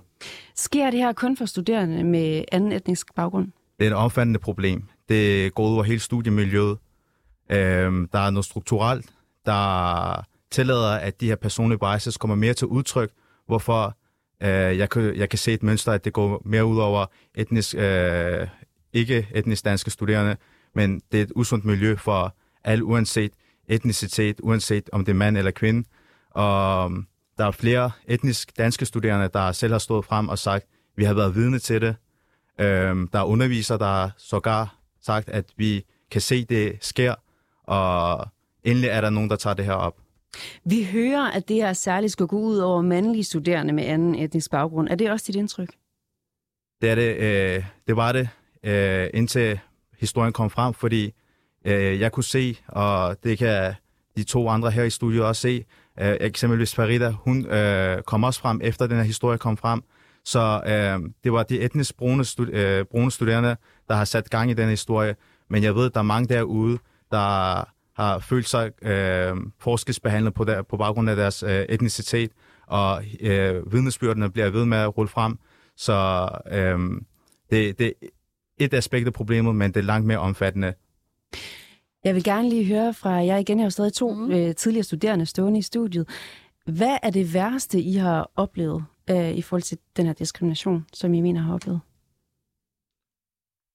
Sker 0.55 0.91
det 0.91 0.99
her 0.99 1.13
kun 1.13 1.37
for 1.37 1.45
studerende 1.45 2.03
med 2.03 2.43
anden 2.51 2.71
etnisk 2.71 3.15
baggrund? 3.15 3.51
Det 3.79 3.87
er 3.87 3.91
et 3.91 3.95
omfattende 3.95 4.39
problem. 4.39 4.83
Det 5.09 5.53
går 5.55 5.67
ud 5.67 5.73
over 5.73 5.83
hele 5.83 5.99
studiemiljøet. 5.99 6.77
Øhm, 7.51 8.07
der 8.07 8.19
er 8.19 8.29
noget 8.29 8.45
strukturelt, 8.45 9.05
der 9.45 10.25
tillader, 10.51 10.91
at 10.91 11.21
de 11.21 11.27
her 11.27 11.35
personlige 11.35 11.79
biases 11.79 12.17
kommer 12.17 12.35
mere 12.35 12.53
til 12.53 12.67
udtryk, 12.67 13.11
hvorfor 13.47 13.97
øh, 14.43 14.77
jeg, 14.77 14.89
kan, 14.89 15.15
jeg 15.15 15.29
kan 15.29 15.39
se 15.39 15.53
et 15.53 15.63
mønster, 15.63 15.91
at 15.91 16.05
det 16.05 16.13
går 16.13 16.41
mere 16.45 16.65
ud 16.65 16.77
over 16.77 17.05
etnisk, 17.35 17.75
øh, 17.75 18.47
ikke 18.93 19.27
etnisk 19.33 19.65
danske 19.65 19.91
studerende, 19.91 20.37
men 20.75 21.01
det 21.11 21.17
er 21.17 21.23
et 21.23 21.31
usundt 21.35 21.65
miljø 21.65 21.95
for 21.95 22.35
alle, 22.63 22.85
uanset 22.85 23.31
etnicitet, 23.67 24.39
uanset 24.43 24.89
om 24.93 25.05
det 25.05 25.11
er 25.11 25.15
mand 25.15 25.37
eller 25.37 25.51
kvinde. 25.51 25.87
Og 26.31 26.91
der 27.37 27.45
er 27.45 27.51
flere 27.51 27.91
etnisk 28.07 28.57
danske 28.57 28.85
studerende, 28.85 29.29
der 29.33 29.51
selv 29.51 29.71
har 29.71 29.79
stået 29.79 30.05
frem 30.05 30.29
og 30.29 30.39
sagt, 30.39 30.65
vi 30.95 31.03
har 31.03 31.13
været 31.13 31.35
vidne 31.35 31.59
til 31.59 31.81
det. 31.81 31.95
Øhm, 32.59 33.07
der 33.07 33.19
er 33.19 33.23
undervisere, 33.23 33.77
der 33.77 33.85
har 33.85 34.11
sågar 34.17 34.75
sagt, 35.01 35.29
at 35.29 35.45
vi 35.57 35.85
kan 36.11 36.21
se, 36.21 36.45
det 36.45 36.77
sker, 36.81 37.15
og 37.63 38.27
endelig 38.63 38.89
er 38.89 39.01
der 39.01 39.09
nogen, 39.09 39.29
der 39.29 39.35
tager 39.35 39.53
det 39.53 39.65
her 39.65 39.73
op. 39.73 39.97
Vi 40.65 40.83
hører, 40.91 41.31
at 41.31 41.47
det 41.47 41.55
her 41.55 41.73
særligt 41.73 42.11
skal 42.11 42.27
gå 42.27 42.39
ud 42.39 42.57
over 42.57 42.81
mandlige 42.81 43.23
studerende 43.23 43.73
med 43.73 43.85
anden 43.85 44.15
etnisk 44.15 44.51
baggrund. 44.51 44.89
Er 44.89 44.95
det 44.95 45.11
også 45.11 45.25
dit 45.27 45.35
indtryk? 45.35 45.69
Det 46.81 46.89
er 46.89 46.95
det. 46.95 47.15
Øh, 47.17 47.65
det 47.87 47.95
var 47.95 48.11
det, 48.11 48.29
øh, 48.63 49.09
indtil 49.13 49.59
historien 49.99 50.33
kom 50.33 50.49
frem, 50.49 50.73
fordi 50.73 51.13
øh, 51.65 51.99
jeg 51.99 52.11
kunne 52.11 52.23
se, 52.23 52.57
og 52.67 53.23
det 53.23 53.37
kan 53.37 53.73
de 54.15 54.23
to 54.23 54.49
andre 54.49 54.71
her 54.71 54.83
i 54.83 54.89
studiet 54.89 55.23
også 55.23 55.41
se, 55.41 55.65
øh, 56.01 56.17
eksempelvis 56.21 56.75
Farida, 56.75 57.09
hun 57.09 57.45
øh, 57.45 58.01
kom 58.01 58.23
også 58.23 58.39
frem, 58.39 58.61
efter 58.63 58.87
den 58.87 58.97
her 58.97 59.03
historie 59.03 59.37
kom 59.37 59.57
frem, 59.57 59.81
så 60.25 60.61
øh, 60.67 61.09
det 61.23 61.31
var 61.33 61.43
de 61.43 61.59
etnisk 61.59 61.97
brune, 61.97 62.25
stud- 62.25 62.51
øh, 62.51 62.85
brune 62.85 63.11
studerende, 63.11 63.55
der 63.87 63.95
har 63.95 64.05
sat 64.05 64.29
gang 64.29 64.51
i 64.51 64.53
den 64.53 64.69
historie, 64.69 65.15
men 65.49 65.63
jeg 65.63 65.75
ved, 65.75 65.85
at 65.85 65.93
der 65.93 65.99
er 65.99 66.03
mange 66.03 66.35
derude, 66.35 66.77
der 67.11 67.63
har 68.01 68.19
følt 68.19 68.49
sig 68.49 68.71
øh, 68.81 69.35
forskelsbehandlet 69.59 70.33
på, 70.33 70.43
der, 70.43 70.61
på 70.61 70.77
baggrund 70.77 71.09
af 71.09 71.15
deres 71.15 71.43
øh, 71.43 71.65
etnicitet, 71.69 72.31
og 72.67 73.03
øh, 73.21 73.73
vidnesbyrdene 73.73 74.31
bliver 74.31 74.49
ved 74.49 74.65
med 74.65 74.77
at 74.77 74.97
rulle 74.97 75.09
frem. 75.09 75.39
Så 75.77 76.29
øh, 76.51 76.79
det, 77.49 77.79
det 77.79 77.87
er 77.87 78.07
et 78.57 78.73
aspekt 78.73 79.07
af 79.07 79.13
problemet, 79.13 79.55
men 79.55 79.71
det 79.71 79.79
er 79.79 79.83
langt 79.83 80.07
mere 80.07 80.17
omfattende. 80.17 80.73
Jeg 82.07 82.15
vil 82.15 82.23
gerne 82.23 82.49
lige 82.49 82.65
høre 82.65 82.93
fra 82.93 83.09
jer 83.09 83.37
igen. 83.37 83.57
Jeg 83.57 83.63
har 83.63 83.65
jo 83.65 83.69
stadig 83.69 83.93
to 83.93 84.13
mm. 84.13 84.31
øh, 84.31 84.55
tidligere 84.55 84.83
studerende 84.83 85.25
stående 85.25 85.59
i 85.59 85.61
studiet. 85.61 86.07
Hvad 86.65 86.97
er 87.03 87.09
det 87.09 87.33
værste, 87.33 87.81
I 87.81 87.93
har 87.93 88.31
oplevet 88.35 88.85
øh, 89.09 89.31
i 89.31 89.41
forhold 89.41 89.61
til 89.61 89.77
den 89.97 90.05
her 90.05 90.13
diskrimination, 90.13 90.85
som 90.93 91.13
I 91.13 91.21
mener 91.21 91.41
har 91.41 91.53
oplevet? 91.53 91.79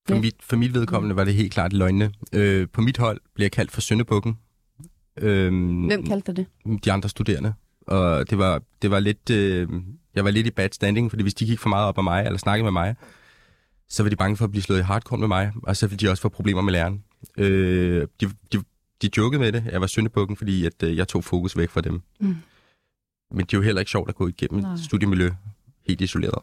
For, 0.08 0.18
mit, 0.20 0.36
for 0.40 0.56
mit 0.56 0.74
vedkommende 0.74 1.16
var 1.16 1.24
det 1.24 1.34
helt 1.34 1.52
klart 1.52 1.72
løgne. 1.72 2.12
Øh, 2.32 2.68
på 2.72 2.80
mit 2.80 2.98
hold 2.98 3.20
bliver 3.34 3.44
jeg 3.44 3.52
kaldt 3.52 3.70
for 3.70 3.80
Søndebukken. 3.80 4.38
Øh, 5.18 5.52
Hvem 5.86 6.06
kaldte 6.06 6.32
det? 6.32 6.46
De 6.84 6.92
andre 6.92 7.08
studerende. 7.08 7.54
Og 7.86 8.30
det 8.30 8.38
var, 8.38 8.62
det 8.82 8.90
var 8.90 9.00
lidt... 9.00 9.30
Øh, 9.30 9.68
jeg 10.14 10.24
var 10.24 10.30
lidt 10.30 10.46
i 10.46 10.50
bad 10.50 10.68
standing, 10.72 11.10
fordi 11.10 11.22
hvis 11.22 11.34
de 11.34 11.46
gik 11.46 11.58
for 11.58 11.68
meget 11.68 11.86
op 11.86 11.98
af 11.98 12.04
mig, 12.04 12.24
eller 12.26 12.38
snakkede 12.38 12.64
med 12.64 12.72
mig, 12.72 12.94
så 13.88 14.02
var 14.02 14.10
de 14.10 14.16
bange 14.16 14.36
for 14.36 14.44
at 14.44 14.50
blive 14.50 14.62
slået 14.62 14.78
i 14.78 14.82
hardcore 14.82 15.18
med 15.18 15.28
mig, 15.28 15.52
og 15.62 15.76
så 15.76 15.86
ville 15.86 15.98
de 16.06 16.10
også 16.10 16.22
få 16.22 16.28
problemer 16.28 16.62
med 16.62 16.72
læreren. 16.72 17.04
Øh, 17.38 18.06
de, 18.20 18.26
de, 18.52 18.62
de 19.02 19.10
jokede 19.16 19.40
med 19.40 19.52
det. 19.52 19.64
Jeg 19.72 19.80
var 19.80 19.86
syndebukken, 19.86 20.36
fordi 20.36 20.66
at, 20.66 20.82
øh, 20.82 20.96
jeg 20.96 21.08
tog 21.08 21.24
fokus 21.24 21.56
væk 21.56 21.70
fra 21.70 21.80
dem. 21.80 22.02
Mm. 22.20 22.36
Men 23.30 23.46
det 23.46 23.54
er 23.54 23.58
jo 23.58 23.62
heller 23.62 23.80
ikke 23.80 23.90
sjovt 23.90 24.08
at 24.08 24.14
gå 24.14 24.28
igennem 24.28 24.62
Nej. 24.62 24.72
et 24.72 24.80
studiemiljø 24.80 25.30
helt 25.86 26.00
isoleret. 26.00 26.38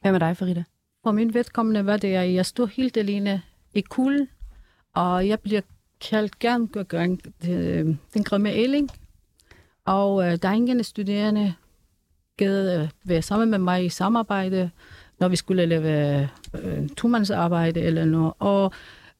Hvad 0.00 0.12
med 0.12 0.20
dig, 0.20 0.36
Farida? 0.36 0.64
For 1.04 1.12
min 1.12 1.34
vedkommende 1.34 1.86
var 1.86 1.96
det, 1.96 2.08
at 2.08 2.34
jeg 2.34 2.46
stod 2.46 2.68
helt 2.68 2.96
alene 2.96 3.42
i 3.74 3.80
kulden, 3.80 4.28
og 4.94 5.28
jeg 5.28 5.40
bliver 5.40 5.60
kaldt 6.00 6.38
gerne 6.38 6.84
gang 6.84 7.20
den, 7.42 8.00
den 8.14 8.24
grimme 8.24 8.52
ælling. 8.52 8.90
Og 9.84 10.24
øh, 10.24 10.38
der 10.42 10.48
er 10.48 10.52
ingen 10.52 10.84
studerende 10.84 11.54
gad 12.36 12.82
øh, 12.82 12.88
være 13.04 13.22
sammen 13.22 13.50
med 13.50 13.58
mig 13.58 13.84
i 13.84 13.88
samarbejde, 13.88 14.70
når 15.20 15.28
vi 15.28 15.36
skulle 15.36 15.66
lave 15.66 16.28
øh, 16.62 16.88
tomandsarbejde 16.88 17.80
eller 17.80 18.04
noget. 18.04 18.32
Og 18.38 18.72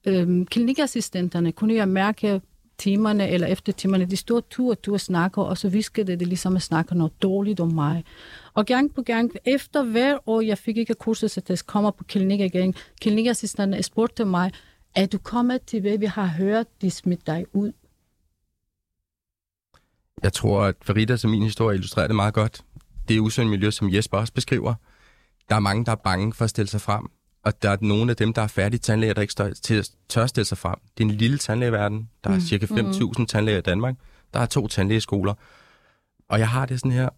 øhm, 0.07 0.47
klinikassistenterne 0.47 1.53
kunne 1.53 1.75
jeg 1.75 1.89
mærke 1.89 2.41
timerne 2.79 3.29
eller 3.29 3.47
efter 3.47 3.73
timerne, 3.73 4.05
de 4.05 4.17
stod 4.17 4.43
tur 4.51 4.71
og 4.71 4.83
tur 4.83 4.95
og 4.95 5.01
snakker, 5.01 5.43
og 5.43 5.59
så 5.59 5.69
viskede 5.69 6.17
det 6.17 6.29
ligesom 6.29 6.57
at 6.57 6.63
snakke 6.63 6.95
noget 6.95 7.23
dårligt 7.23 7.61
om 7.61 7.73
mig. 7.73 8.05
Og 8.55 8.67
gang 8.67 8.95
på 8.95 9.03
gang, 9.03 9.31
efter 9.45 9.83
hver 9.83 10.19
år, 10.29 10.41
jeg 10.41 10.59
fik 10.59 10.77
ikke 10.77 10.95
kurset, 10.95 11.39
at 11.39 11.51
jeg 11.51 11.59
kommer 11.67 11.91
på 11.91 12.05
klinik 12.05 12.41
igen, 12.41 12.75
klinikassistenterne 13.01 13.83
spurgte 13.83 14.25
mig, 14.25 14.53
er 14.95 15.07
du 15.07 15.19
kommet 15.19 15.63
til, 15.63 15.81
hvad 15.81 15.99
vi 15.99 16.07
har 16.07 16.27
hørt, 16.27 16.67
de 16.83 16.91
smidt 16.91 17.27
dig 17.27 17.45
ud? 17.53 17.73
Jeg 20.23 20.33
tror, 20.33 20.63
at 20.63 20.75
Farida, 20.83 21.17
som 21.17 21.31
min 21.31 21.43
historie 21.43 21.75
illustrerer 21.75 22.07
det 22.07 22.17
meget 22.17 22.35
godt. 22.35 22.63
Det 23.09 23.17
er 23.17 23.21
usundt 23.21 23.51
miljø, 23.51 23.71
som 23.71 23.95
Jesper 23.95 24.19
også 24.19 24.33
beskriver. 24.33 24.75
Der 25.49 25.55
er 25.57 25.61
mange, 25.61 25.85
der 25.85 25.93
er 25.93 25.97
bange 25.97 26.33
for 26.33 26.45
at 26.45 26.51
stille 26.51 26.69
sig 26.69 26.81
frem. 26.81 27.11
Og 27.43 27.63
der 27.63 27.71
er 27.71 27.77
nogle 27.81 28.11
af 28.11 28.17
dem, 28.17 28.33
der 28.33 28.43
er 28.43 28.47
færdige 28.47 28.79
tandlæger, 28.79 29.15
der 29.15 29.21
ikke 29.21 29.33
står 29.33 29.51
til 29.51 29.87
tør 30.09 30.27
stille 30.27 30.45
sig 30.45 30.59
frem. 30.59 30.79
Det 30.99 31.05
er 31.05 31.09
en 31.09 31.15
lille 31.15 31.39
tandlægeverden. 31.39 32.09
Der 32.25 32.31
er 32.31 32.35
mm. 32.35 32.41
cirka 32.41 32.67
5.000 32.67 33.13
mm. 33.19 33.27
tandlæger 33.27 33.59
i 33.59 33.63
Danmark. 33.63 33.95
Der 34.35 34.41
er 34.41 34.47
to 34.47 34.69
tandlægeskoler. 34.69 35.35
Og 36.29 36.39
jeg 36.39 36.49
har 36.49 36.67
det 36.67 36.81
sådan 36.81 36.93
her, 36.93 37.09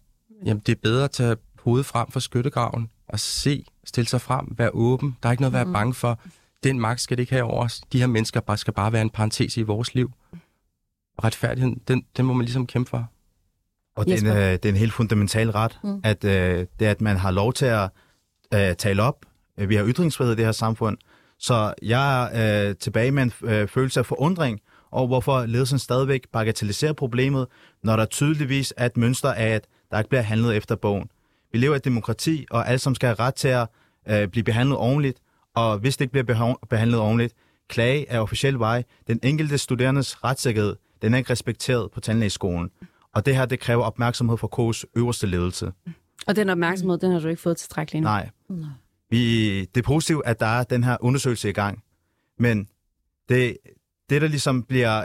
jamen 0.45 0.63
det 0.65 0.71
er 0.71 0.79
bedre 0.83 1.03
at 1.03 1.11
tage 1.11 1.35
hovedet 1.59 1.85
frem 1.85 2.11
for 2.11 2.19
skyttegraven 2.19 2.89
og 3.07 3.19
se, 3.19 3.65
stille 3.83 4.07
sig 4.07 4.21
frem, 4.21 4.45
være 4.57 4.69
åben. 4.73 5.17
Der 5.23 5.29
er 5.29 5.31
ikke 5.31 5.41
noget 5.41 5.51
at 5.51 5.55
være 5.55 5.65
mm. 5.65 5.73
bange 5.73 5.93
for. 5.93 6.19
Den 6.63 6.79
magt 6.79 7.01
skal 7.01 7.17
det 7.17 7.23
ikke 7.23 7.33
have 7.33 7.43
over 7.43 7.63
os. 7.63 7.81
De 7.93 7.99
her 7.99 8.07
mennesker 8.07 8.39
bare, 8.39 8.57
skal 8.57 8.73
bare 8.73 8.93
være 8.93 9.01
en 9.01 9.09
parentes 9.09 9.57
i 9.57 9.61
vores 9.61 9.95
liv. 9.95 10.11
Og 11.17 11.23
retfærdigheden, 11.23 11.81
den, 11.87 12.05
den 12.17 12.25
må 12.25 12.33
man 12.33 12.45
ligesom 12.45 12.67
kæmpe 12.67 12.89
for. 12.89 13.09
Og 13.95 14.05
det 14.05 14.23
er, 14.23 14.31
en, 14.31 14.37
øh, 14.37 14.53
det 14.53 14.65
er 14.65 14.69
en 14.69 14.75
helt 14.75 14.93
fundamental 14.93 15.49
ret, 15.51 15.79
mm. 15.83 16.01
at 16.03 16.23
øh, 16.23 16.67
det 16.79 16.85
at 16.85 17.01
man 17.01 17.17
har 17.17 17.31
lov 17.31 17.53
til 17.53 17.65
at 17.65 17.89
øh, 18.53 18.75
tale 18.75 19.03
op. 19.03 19.25
Vi 19.57 19.75
har 19.75 19.85
ytringsfrihed 19.87 20.33
i 20.33 20.35
det 20.35 20.45
her 20.45 20.51
samfund. 20.51 20.97
Så 21.39 21.73
jeg 21.81 22.29
er 22.33 22.69
øh, 22.69 22.75
tilbage 22.75 23.11
med 23.11 23.23
en 23.23 23.33
øh, 23.43 23.67
følelse 23.67 23.99
af 23.99 24.05
forundring 24.05 24.59
over, 24.91 25.07
hvorfor 25.07 25.45
ledelsen 25.45 25.79
stadigvæk 25.79 26.21
bagatelliserer 26.33 26.93
problemet, 26.93 27.47
når 27.83 27.95
der 27.95 28.05
tydeligvis 28.05 28.73
er 28.77 28.85
et 28.85 28.97
mønster 28.97 29.33
af, 29.33 29.47
at 29.47 29.67
der 29.91 29.97
ikke 29.97 30.09
bliver 30.09 30.21
handlet 30.21 30.55
efter 30.55 30.75
bogen. 30.75 31.09
Vi 31.51 31.57
lever 31.57 31.73
i 31.73 31.77
et 31.77 31.85
demokrati, 31.85 32.45
og 32.51 32.67
alle 32.67 32.79
som 32.79 32.95
skal 32.95 33.07
have 33.07 33.19
ret 33.19 33.35
til 33.35 33.47
at 33.47 33.67
øh, 34.09 34.27
blive 34.27 34.43
behandlet 34.43 34.77
ordentligt, 34.77 35.19
og 35.55 35.77
hvis 35.77 35.97
det 35.97 36.05
ikke 36.05 36.23
bliver 36.23 36.55
behandlet 36.69 36.99
ordentligt, 36.99 37.33
klage 37.69 38.09
er 38.09 38.19
officiel 38.19 38.53
vej. 38.53 38.83
Den 39.07 39.19
enkelte 39.23 39.57
studerendes 39.57 40.23
retssikkerhed, 40.23 40.75
den 41.01 41.13
er 41.13 41.17
ikke 41.17 41.31
respekteret 41.31 41.91
på 41.91 41.99
tandlægeskolen. 41.99 42.69
Og 43.13 43.25
det 43.25 43.35
her, 43.35 43.45
det 43.45 43.59
kræver 43.59 43.83
opmærksomhed 43.83 44.37
fra 44.37 44.47
K's 44.47 44.83
øverste 44.95 45.27
ledelse. 45.27 45.71
Og 46.27 46.35
den 46.35 46.49
opmærksomhed, 46.49 46.97
den 46.97 47.11
har 47.11 47.19
du 47.19 47.27
ikke 47.27 47.41
fået 47.41 47.57
tilstrækkeligt 47.57 47.97
endnu? 47.97 48.09
Nej. 48.09 48.29
Vi, 49.09 49.59
det 49.65 49.77
er 49.77 49.85
positivt, 49.85 50.21
at 50.25 50.39
der 50.39 50.45
er 50.45 50.63
den 50.63 50.83
her 50.83 50.97
undersøgelse 50.99 51.49
i 51.49 51.53
gang. 51.53 51.83
Men 52.39 52.67
det, 53.29 53.57
det 54.09 54.21
der 54.21 54.27
ligesom 54.27 54.63
bliver 54.63 55.03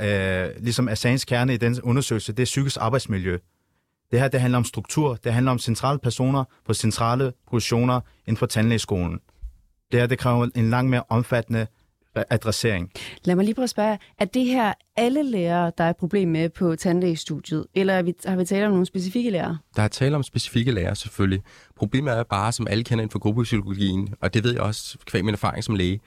øh, 0.49 0.63
ligesom 0.63 0.89
er 0.89 0.95
sagens 0.95 1.25
kerne 1.25 1.55
i 1.55 1.57
den 1.57 1.83
undersøgelse, 1.83 2.33
det 2.33 2.43
er 2.43 2.47
psykisk 2.47 2.77
arbejdsmiljø. 2.81 3.39
Det 4.11 4.21
her, 4.21 4.29
det 4.29 4.41
handler 4.41 4.59
om 4.59 4.65
struktur. 4.65 5.15
Det 5.25 5.33
handler 5.33 5.53
om 5.53 5.59
centrale 5.59 5.99
personer 5.99 6.45
på 6.67 6.75
centrale 6.75 7.33
positioner 7.51 8.01
inden 8.27 8.37
for 8.37 8.47
tandlægeskolen. 8.47 9.21
Det 9.93 10.01
her, 10.01 10.07
det 10.07 10.19
kræver 10.19 10.49
en 10.55 10.71
langt 10.71 10.91
mere 10.91 11.03
omfattende 11.09 11.67
adressering. 12.15 12.93
Lad 13.25 13.35
mig 13.35 13.45
lige 13.45 13.55
prøve 13.55 13.65
at 13.65 13.71
spørge, 13.71 13.99
er 14.19 14.25
det 14.25 14.47
her 14.47 14.73
alle 14.97 15.23
lærere, 15.23 15.73
der 15.79 15.85
er 15.85 15.91
et 15.91 15.97
problem 15.97 16.29
med 16.29 16.49
på 16.49 16.77
tandlægestudiet, 16.77 17.67
eller 17.75 17.95
har 17.95 18.03
vi, 18.03 18.15
har 18.27 18.37
vi 18.37 18.45
talt 18.45 18.65
om 18.65 18.71
nogle 18.71 18.87
specifikke 18.87 19.31
lærere? 19.31 19.59
Der 19.77 19.83
er 19.83 19.89
tale 19.89 20.17
om 20.17 20.23
specifikke 20.23 20.73
lærere, 20.73 20.97
selvfølgelig. 20.97 21.43
Problemet 21.77 22.13
er 22.13 22.23
bare, 22.23 22.53
som 22.53 22.67
alle 22.71 22.85
kender 22.85 23.03
inden 23.03 23.13
for 23.13 23.19
gruppepsykologien, 23.19 24.15
og 24.21 24.35
det 24.35 24.45
ved 24.45 24.53
jeg 24.53 24.61
også 24.61 24.99
kvæg 25.05 25.25
min 25.25 25.35
erfaring 25.35 25.65
som 25.65 25.75
læge, 25.75 26.01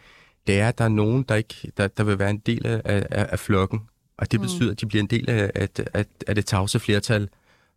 det 0.47 0.59
er, 0.59 0.67
at 0.67 0.77
der 0.77 0.83
er 0.83 0.89
nogen, 0.89 1.23
der, 1.23 1.35
ikke, 1.35 1.71
der, 1.77 1.87
der 1.87 2.03
vil 2.03 2.19
være 2.19 2.29
en 2.29 2.37
del 2.37 2.67
af, 2.67 2.81
af, 2.85 3.05
af 3.31 3.39
flokken, 3.39 3.81
og 4.17 4.31
det 4.31 4.39
mm. 4.39 4.45
betyder, 4.45 4.71
at 4.71 4.81
de 4.81 4.85
bliver 4.85 5.01
en 5.01 5.09
del 5.09 5.29
af, 5.29 5.51
af, 5.55 5.69
af, 5.93 6.05
af 6.27 6.35
det 6.35 6.45
tavse 6.45 6.79
flertal, 6.79 7.29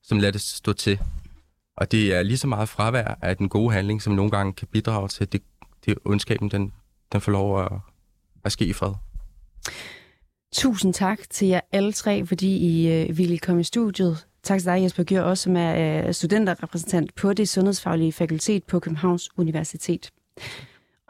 som 0.03 0.19
lader 0.19 0.33
det 0.33 0.41
stå 0.41 0.73
til. 0.73 0.99
Og 1.77 1.93
det 1.93 2.15
er 2.15 2.23
lige 2.23 2.39
så 2.39 2.47
meget 2.47 2.69
fravær 2.69 3.19
af 3.23 3.37
den 3.37 3.49
gode 3.49 3.73
handling, 3.73 4.03
som 4.03 4.13
nogle 4.13 4.31
gange 4.31 4.53
kan 4.53 4.69
bidrage 4.73 5.09
til, 5.09 5.25
at 5.25 5.33
det, 5.33 5.43
det 5.87 5.99
ondskaben 6.05 6.51
den, 6.51 6.73
den 7.13 7.21
får 7.21 7.33
lov 7.33 7.65
at, 7.65 7.73
at 8.47 8.53
ske 8.53 8.65
i 8.65 8.73
fred. 8.73 8.93
Tusind 10.55 10.95
tak 10.95 11.19
til 11.31 11.49
jer 11.49 11.61
alle 11.73 11.93
tre, 11.93 12.27
fordi 12.27 12.57
I 12.57 12.93
øh, 12.93 13.19
ville 13.19 13.39
komme 13.39 13.61
i 13.61 13.65
studiet. 13.65 14.27
Tak 14.43 14.59
til 14.59 14.67
dig, 14.67 14.83
Jesper 14.83 15.03
Gjør, 15.03 15.23
også 15.23 15.43
som 15.43 15.57
er 15.57 16.07
øh, 16.07 16.15
studenterrepræsentant 16.15 17.15
på 17.15 17.33
det 17.33 17.49
sundhedsfaglige 17.49 18.13
fakultet 18.13 18.65
på 18.65 18.81
Københavns 18.81 19.29
Universitet. 19.39 20.11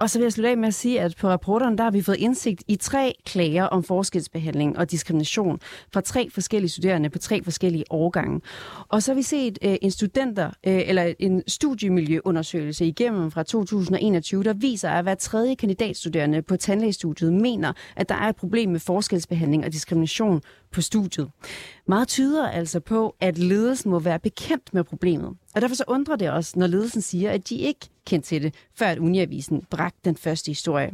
Og 0.00 0.10
så 0.10 0.18
vil 0.18 0.24
jeg 0.24 0.32
slutte 0.32 0.50
af 0.50 0.56
med 0.56 0.68
at 0.68 0.74
sige, 0.74 1.00
at 1.00 1.16
på 1.16 1.28
rapporterne 1.28 1.76
der 1.76 1.84
har 1.84 1.90
vi 1.90 2.02
fået 2.02 2.16
indsigt 2.16 2.62
i 2.68 2.76
tre 2.76 3.14
klager 3.26 3.64
om 3.64 3.82
forskelsbehandling 3.82 4.78
og 4.78 4.90
diskrimination 4.90 5.60
fra 5.92 6.00
tre 6.00 6.30
forskellige 6.30 6.70
studerende 6.70 7.10
på 7.10 7.18
tre 7.18 7.42
forskellige 7.44 7.84
årgange. 7.90 8.40
Og 8.88 9.02
så 9.02 9.12
har 9.12 9.16
vi 9.16 9.22
set 9.22 9.58
øh, 9.62 9.76
en 9.82 9.90
studenter 9.90 10.46
øh, 10.46 10.82
eller 10.86 11.14
en 11.18 11.42
studiemiljøundersøgelse 11.46 12.86
igennem 12.86 13.30
fra 13.30 13.42
2021, 13.42 14.44
der 14.44 14.52
viser, 14.52 14.90
at 14.90 15.04
hver 15.04 15.14
tredje 15.14 15.54
kandidatstuderende 15.54 16.42
på 16.42 16.56
tandlægestudiet 16.56 17.32
mener, 17.32 17.72
at 17.96 18.08
der 18.08 18.14
er 18.14 18.28
et 18.28 18.36
problem 18.36 18.70
med 18.70 18.80
forskelsbehandling 18.80 19.64
og 19.64 19.72
diskrimination 19.72 20.42
på 20.72 20.80
studiet. 20.80 21.30
Meget 21.88 22.08
tyder 22.08 22.48
altså 22.48 22.80
på, 22.80 23.16
at 23.20 23.38
ledelsen 23.38 23.90
må 23.90 23.98
være 23.98 24.18
bekendt 24.18 24.74
med 24.74 24.84
problemet. 24.84 25.36
Og 25.56 25.62
derfor 25.62 25.74
så 25.74 25.84
undrer 25.86 26.16
det 26.16 26.32
os, 26.32 26.56
når 26.56 26.66
ledelsen 26.66 27.00
siger, 27.00 27.30
at 27.30 27.48
de 27.48 27.56
ikke 27.56 27.88
kendte 28.06 28.28
til 28.28 28.42
det, 28.42 28.54
før 28.74 28.86
at 28.86 28.98
Uniavisen 28.98 29.62
bragte 29.70 30.00
den 30.04 30.16
første 30.16 30.48
historie. 30.48 30.92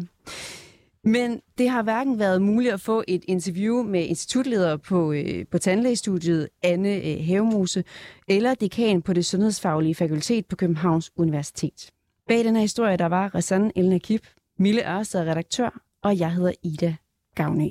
Men 1.04 1.40
det 1.58 1.70
har 1.70 1.82
hverken 1.82 2.18
været 2.18 2.42
muligt 2.42 2.74
at 2.74 2.80
få 2.80 3.04
et 3.08 3.24
interview 3.28 3.82
med 3.82 4.04
institutleder 4.04 4.76
på, 4.76 5.12
øh, 5.12 5.46
på 5.50 5.58
tandlægestudiet 5.58 6.48
Anne 6.62 6.94
øh, 6.94 7.26
Havemose 7.26 7.84
eller 8.28 8.54
dekan 8.54 9.02
på 9.02 9.12
det 9.12 9.26
sundhedsfaglige 9.26 9.94
fakultet 9.94 10.46
på 10.46 10.56
Københavns 10.56 11.10
Universitet. 11.16 11.90
Bag 12.28 12.44
den 12.44 12.54
her 12.54 12.62
historie, 12.62 12.96
der 12.96 13.06
var 13.06 13.34
Rassan 13.34 13.72
Elna 13.76 13.98
Kip, 13.98 14.26
Mille 14.58 14.96
Ørsted 14.96 15.20
redaktør, 15.20 15.82
og 16.02 16.18
jeg 16.18 16.32
hedder 16.32 16.52
Ida 16.62 16.96
Gavnø. 17.34 17.68